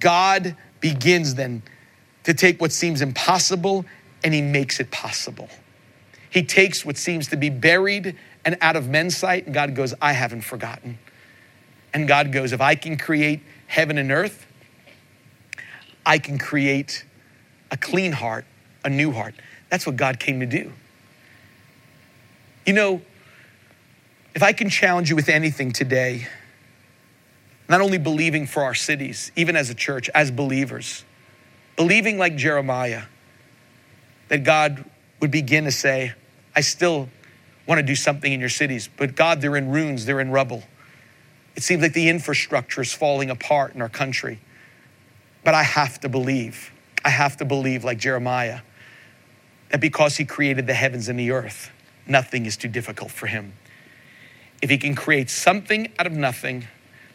[0.00, 1.62] God begins then
[2.24, 3.84] to take what seems impossible
[4.24, 5.48] and he makes it possible.
[6.30, 9.94] He takes what seems to be buried and out of men's sight, and God goes,
[10.00, 10.98] I haven't forgotten.
[11.92, 14.46] And God goes, If I can create heaven and earth,
[16.04, 17.04] I can create
[17.70, 18.44] a clean heart,
[18.84, 19.34] a new heart.
[19.68, 20.72] That's what God came to do.
[22.66, 23.02] You know,
[24.34, 26.26] if I can challenge you with anything today,
[27.68, 31.04] not only believing for our cities, even as a church, as believers,
[31.76, 33.02] believing like Jeremiah,
[34.32, 34.82] that God
[35.20, 36.14] would begin to say,
[36.56, 37.10] I still
[37.68, 40.62] want to do something in your cities, but God, they're in ruins, they're in rubble.
[41.54, 44.40] It seems like the infrastructure is falling apart in our country.
[45.44, 46.72] But I have to believe,
[47.04, 48.60] I have to believe, like Jeremiah,
[49.68, 51.70] that because he created the heavens and the earth,
[52.06, 53.52] nothing is too difficult for him.
[54.62, 56.68] If he can create something out of nothing,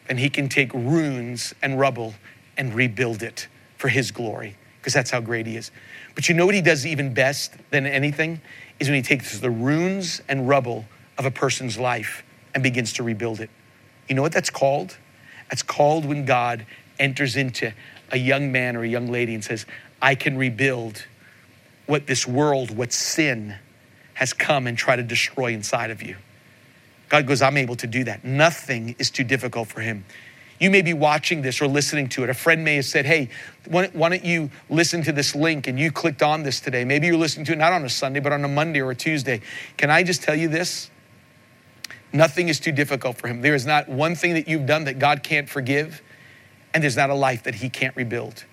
[0.08, 2.14] then he can take ruins and rubble
[2.56, 4.56] and rebuild it for his glory,
[4.88, 5.70] because that's how great he is.
[6.16, 8.40] But you know what he does even best than anything?
[8.80, 10.86] Is when he takes the ruins and rubble
[11.18, 12.24] of a person's life
[12.56, 13.50] and begins to rebuild it.
[14.08, 14.96] You know what that's called?
[15.50, 16.66] That's called when God
[17.00, 17.74] enters into
[18.14, 19.66] a young man or a young lady and says,
[20.02, 21.06] I can rebuild
[21.86, 23.58] what this world, what sin
[24.14, 26.16] has come and tried to destroy inside of you.
[27.10, 28.24] God goes, I'm able to do that.
[28.24, 30.06] Nothing is too difficult for him.
[30.60, 32.30] You may be watching this or listening to it.
[32.30, 33.30] A friend may have said, Hey,
[33.68, 35.68] why don't you listen to this link?
[35.68, 36.84] And you clicked on this today.
[36.84, 38.96] Maybe you're listening to it not on a Sunday, but on a Monday or a
[38.96, 39.42] Tuesday.
[39.78, 40.90] Can I just tell you this?
[42.14, 43.42] Nothing is too difficult for him.
[43.42, 46.02] There is not one thing that you've done that God can't forgive,
[46.74, 48.46] and there's not a life that he can't rebuild.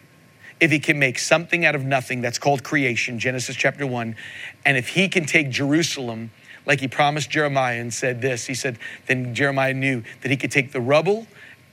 [0.61, 4.17] If he can make something out of nothing, that's called creation, Genesis chapter 1,
[4.65, 6.31] and if he can take Jerusalem
[6.67, 10.51] like he promised Jeremiah and said this, he said, then Jeremiah knew that he could
[10.51, 11.27] take the rubble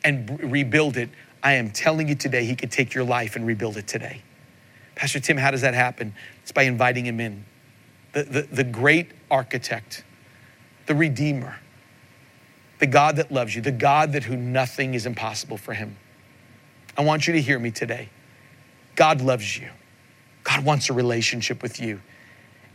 [0.03, 1.09] and rebuild it,
[1.43, 4.21] I am telling you today, He could take your life and rebuild it today.
[4.95, 6.13] Pastor Tim, how does that happen?
[6.43, 7.45] It's by inviting Him in.
[8.13, 10.03] The, the, the great architect,
[10.85, 11.57] the Redeemer,
[12.79, 15.95] the God that loves you, the God that who nothing is impossible for Him.
[16.97, 18.09] I want you to hear me today.
[18.95, 19.69] God loves you.
[20.43, 22.01] God wants a relationship with you.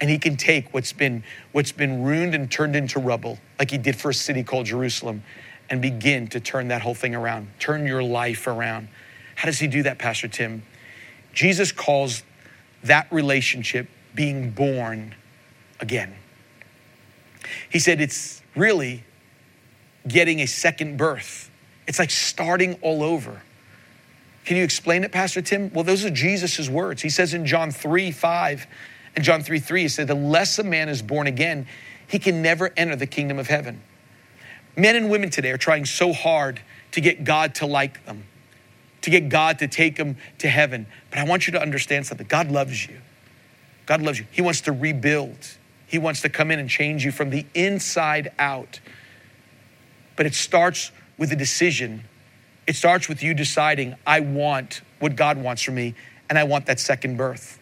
[0.01, 3.79] And he can take what's been what's been ruined and turned into rubble, like he
[3.79, 5.23] did for a city called Jerusalem,
[5.69, 8.89] and begin to turn that whole thing around, turn your life around.
[9.35, 10.63] How does he do that, Pastor Tim?
[11.33, 12.23] Jesus calls
[12.85, 15.15] that relationship being born
[15.81, 16.15] again.
[17.71, 19.05] He said it's really
[20.09, 21.51] getting a second birth.
[21.87, 23.43] It's like starting all over.
[24.45, 25.73] Can you explain it, Pastor Tim?
[25.73, 27.03] Well, those are Jesus' words.
[27.03, 28.67] He says in John 3 5
[29.17, 31.67] and John 3 3, he said, Unless a man is born again,
[32.07, 33.83] he can never enter the kingdom of heaven.
[34.77, 36.61] Men and women today are trying so hard
[36.93, 38.25] to get God to like them,
[39.03, 40.87] to get God to take them to heaven.
[41.11, 43.01] But I want you to understand something God loves you.
[43.87, 44.27] God loves you.
[44.31, 45.57] He wants to rebuild,
[45.87, 48.81] He wants to come in and change you from the inside out.
[50.17, 52.05] But it starts with a decision.
[52.67, 55.95] It starts with you deciding, I want what God wants for me,
[56.29, 57.61] and I want that second birth.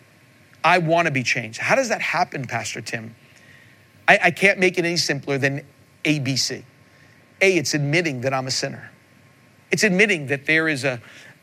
[0.62, 1.60] I want to be changed.
[1.60, 3.14] How does that happen, Pastor Tim?
[4.08, 5.64] I, I can't make it any simpler than
[6.04, 6.62] ABC.
[7.40, 8.90] A, it's admitting that I'm a sinner.
[9.70, 11.00] It's admitting that there is a,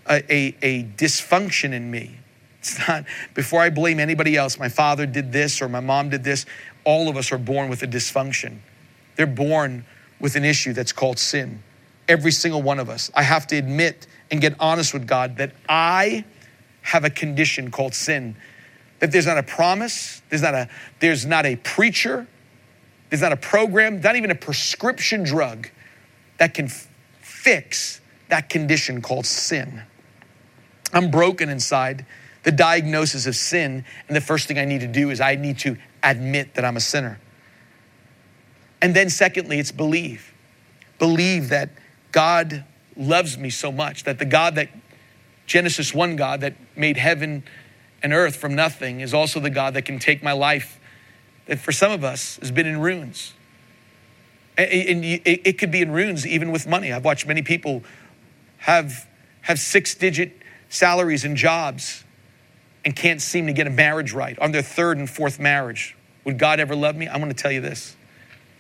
[0.09, 2.17] a, a, dysfunction in me.
[2.59, 6.23] It's not, before I blame anybody else, my father did this or my mom did
[6.23, 6.45] this,
[6.83, 8.59] all of us are born with a dysfunction.
[9.15, 9.85] They're born
[10.19, 11.61] with an issue that's called sin.
[12.07, 13.09] every single one of us.
[13.15, 16.25] I have to admit and get honest with God that I
[16.81, 18.35] have a condition called sin.
[18.99, 20.69] That there's not a promise, there's not a,
[20.99, 22.27] there's not a preacher,
[23.09, 25.69] there's not a program, not even a prescription drug
[26.41, 26.87] that can f-
[27.19, 29.83] fix that condition called sin.
[30.91, 32.03] I'm broken inside,
[32.41, 35.59] the diagnosis of sin, and the first thing I need to do is I need
[35.59, 37.19] to admit that I'm a sinner.
[38.81, 40.33] And then, secondly, it's believe.
[40.97, 41.69] Believe that
[42.11, 42.63] God
[42.97, 44.69] loves me so much, that the God that
[45.45, 47.43] Genesis 1 God that made heaven
[48.01, 50.79] and earth from nothing is also the God that can take my life
[51.45, 53.35] that for some of us has been in ruins.
[54.61, 56.91] And it could be in ruins even with money.
[56.91, 57.83] I've watched many people
[58.57, 59.07] have,
[59.41, 60.33] have six digit
[60.69, 62.03] salaries and jobs
[62.85, 65.95] and can't seem to get a marriage right on their third and fourth marriage.
[66.23, 67.07] Would God ever love me?
[67.07, 67.95] I'm going to tell you this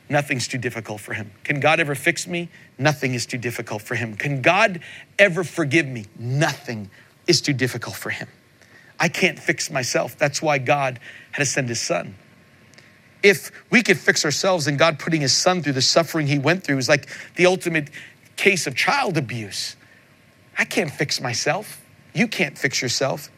[0.09, 1.31] Nothing's too difficult for him.
[1.45, 2.49] Can God ever fix me?
[2.77, 4.17] Nothing is too difficult for him.
[4.17, 4.81] Can God
[5.17, 6.05] ever forgive me?
[6.19, 6.89] Nothing
[7.27, 8.27] is too difficult for him.
[8.99, 10.17] I can't fix myself.
[10.17, 10.99] That's why God
[11.31, 12.15] had to send his son.
[13.23, 16.63] If we could fix ourselves and God putting his son through the suffering he went
[16.63, 17.89] through is like the ultimate
[18.35, 19.75] case of child abuse.
[20.57, 21.81] I can't fix myself.
[22.13, 23.29] You can't fix yourself.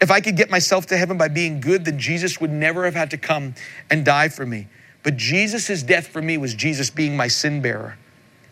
[0.00, 2.94] If I could get myself to heaven by being good, then Jesus would never have
[2.94, 3.54] had to come
[3.90, 4.66] and die for me.
[5.02, 7.96] But Jesus' death for me was Jesus being my sin bearer.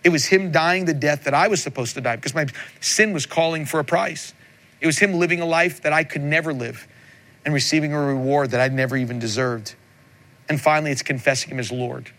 [0.05, 2.47] It was him dying the death that I was supposed to die because my
[2.81, 4.33] sin was calling for a price.
[4.81, 6.87] It was him living a life that I could never live
[7.45, 9.75] and receiving a reward that I never even deserved.
[10.51, 12.11] And finally, it's confessing him as Lord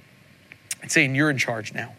[0.81, 1.93] and saying, You're in charge now.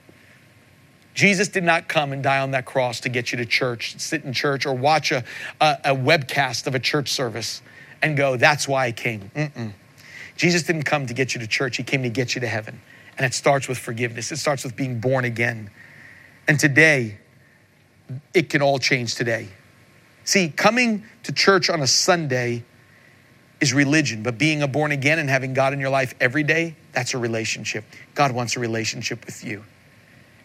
[1.14, 4.24] Jesus did not come and die on that cross to get you to church, sit
[4.24, 5.24] in church, or watch a,
[5.60, 7.60] a, a webcast of a church service
[8.00, 9.30] and go, That's why I came.
[9.36, 9.72] Mm-mm.
[10.34, 12.80] Jesus didn't come to get you to church, He came to get you to heaven.
[13.18, 15.70] And it starts with forgiveness, it starts with being born again.
[16.48, 17.18] And today,
[18.32, 19.48] it can all change today.
[20.24, 22.64] See, coming to church on a Sunday
[23.62, 26.76] is religion, but being a born again and having God in your life every day,
[26.92, 27.84] that's a relationship.
[28.14, 29.64] God wants a relationship with you.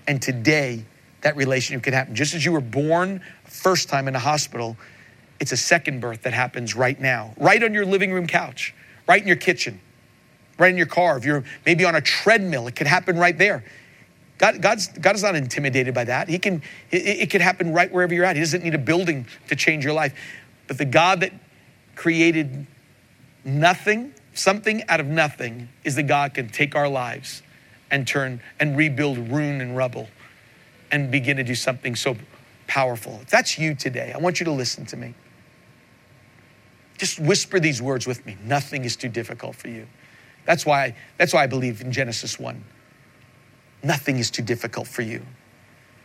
[0.08, 0.86] And today,
[1.22, 2.16] that relationship can happen.
[2.16, 4.78] Just as you were born first time in a hospital,
[5.40, 8.74] it's a second birth that happens right now, right on your living room couch,
[9.08, 9.82] right in your kitchen
[10.58, 13.64] right in your car, if you're maybe on a treadmill, it could happen right there.
[14.38, 16.30] God, God's, God is not intimidated by that.
[16.30, 16.62] He can,
[16.92, 18.36] it, it could happen right wherever you're at.
[18.36, 20.14] He doesn't need a building to change your life.
[20.68, 21.34] But the God that
[21.96, 22.68] created
[23.44, 27.42] nothing, something out of nothing, is that God can take our lives
[27.90, 30.10] and turn and rebuild ruin and rubble
[30.92, 32.16] and begin to do something so
[32.68, 33.20] powerful.
[33.22, 35.14] If that's you today, I want you to listen to me.
[36.98, 38.38] Just whisper these words with me.
[38.44, 39.88] Nothing is too difficult for you.
[40.46, 42.64] That's why, that's why I believe in Genesis 1.
[43.84, 45.22] Nothing is too difficult for you.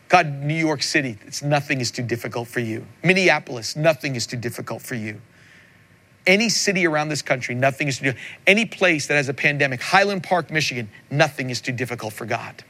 [0.09, 2.85] God, New York City, it's nothing is too difficult for you.
[3.03, 5.21] Minneapolis, nothing is too difficult for you.
[6.27, 8.27] Any city around this country, nothing is too difficult.
[8.47, 12.63] Any place that has a pandemic, Highland Park, Michigan, nothing is too difficult for God.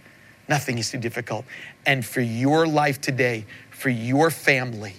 [0.49, 1.45] Nothing is too difficult.
[1.87, 4.95] And for your life today, for your family,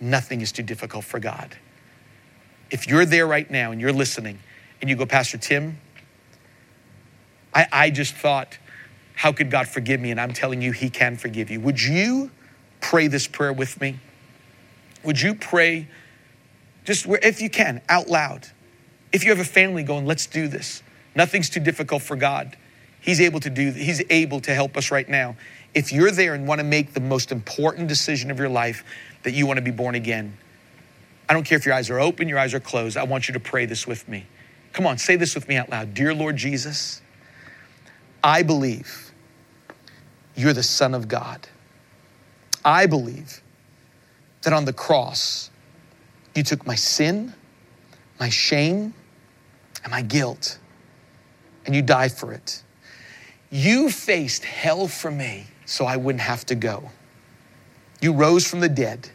[0.00, 1.56] nothing is too difficult for God.
[2.70, 4.38] If you're there right now and you're listening
[4.80, 5.78] and you go, Pastor Tim,
[7.54, 8.58] I, I just thought,
[9.14, 10.10] how could God forgive me?
[10.10, 11.60] And I'm telling you, He can forgive you.
[11.60, 12.30] Would you
[12.80, 13.98] pray this prayer with me?
[15.04, 15.88] Would you pray,
[16.88, 18.46] just if you can, out loud?
[19.12, 20.82] If you have a family going, let's do this.
[21.14, 22.56] Nothing's too difficult for God.
[23.00, 25.36] He's able to do, He's able to help us right now.
[25.74, 28.84] If you're there and want to make the most important decision of your life
[29.22, 30.36] that you want to be born again,
[31.28, 32.96] I don't care if your eyes are open, your eyes are closed.
[32.96, 34.26] I want you to pray this with me.
[34.72, 35.92] Come on, say this with me out loud.
[35.92, 37.02] Dear Lord Jesus,
[38.24, 39.12] I believe
[40.34, 41.48] you're the Son of God.
[42.64, 43.42] I believe
[44.42, 45.50] that on the cross,
[46.38, 47.34] you took my sin,
[48.18, 48.94] my shame,
[49.82, 50.58] and my guilt,
[51.66, 52.62] and you died for it.
[53.50, 56.90] You faced hell for me so I wouldn't have to go.
[58.00, 59.10] You rose from the dead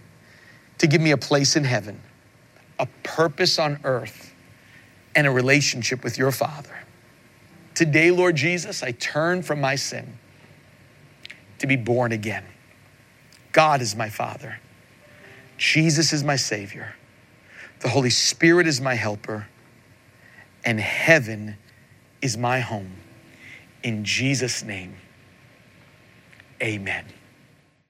[0.80, 2.02] to give me a place in heaven,
[2.78, 4.34] a purpose on earth
[5.16, 6.78] and a relationship with your Father.
[7.74, 10.18] Today, Lord Jesus, I turn from my sin
[11.60, 12.44] to be born again.
[13.54, 14.60] God is my Father.
[15.58, 16.96] Jesus is my Savior.
[17.84, 19.48] The Holy Spirit is my helper.
[20.66, 21.58] And heaven
[22.22, 22.96] is my home.
[23.84, 24.96] In Jesus' name,
[26.62, 27.04] amen.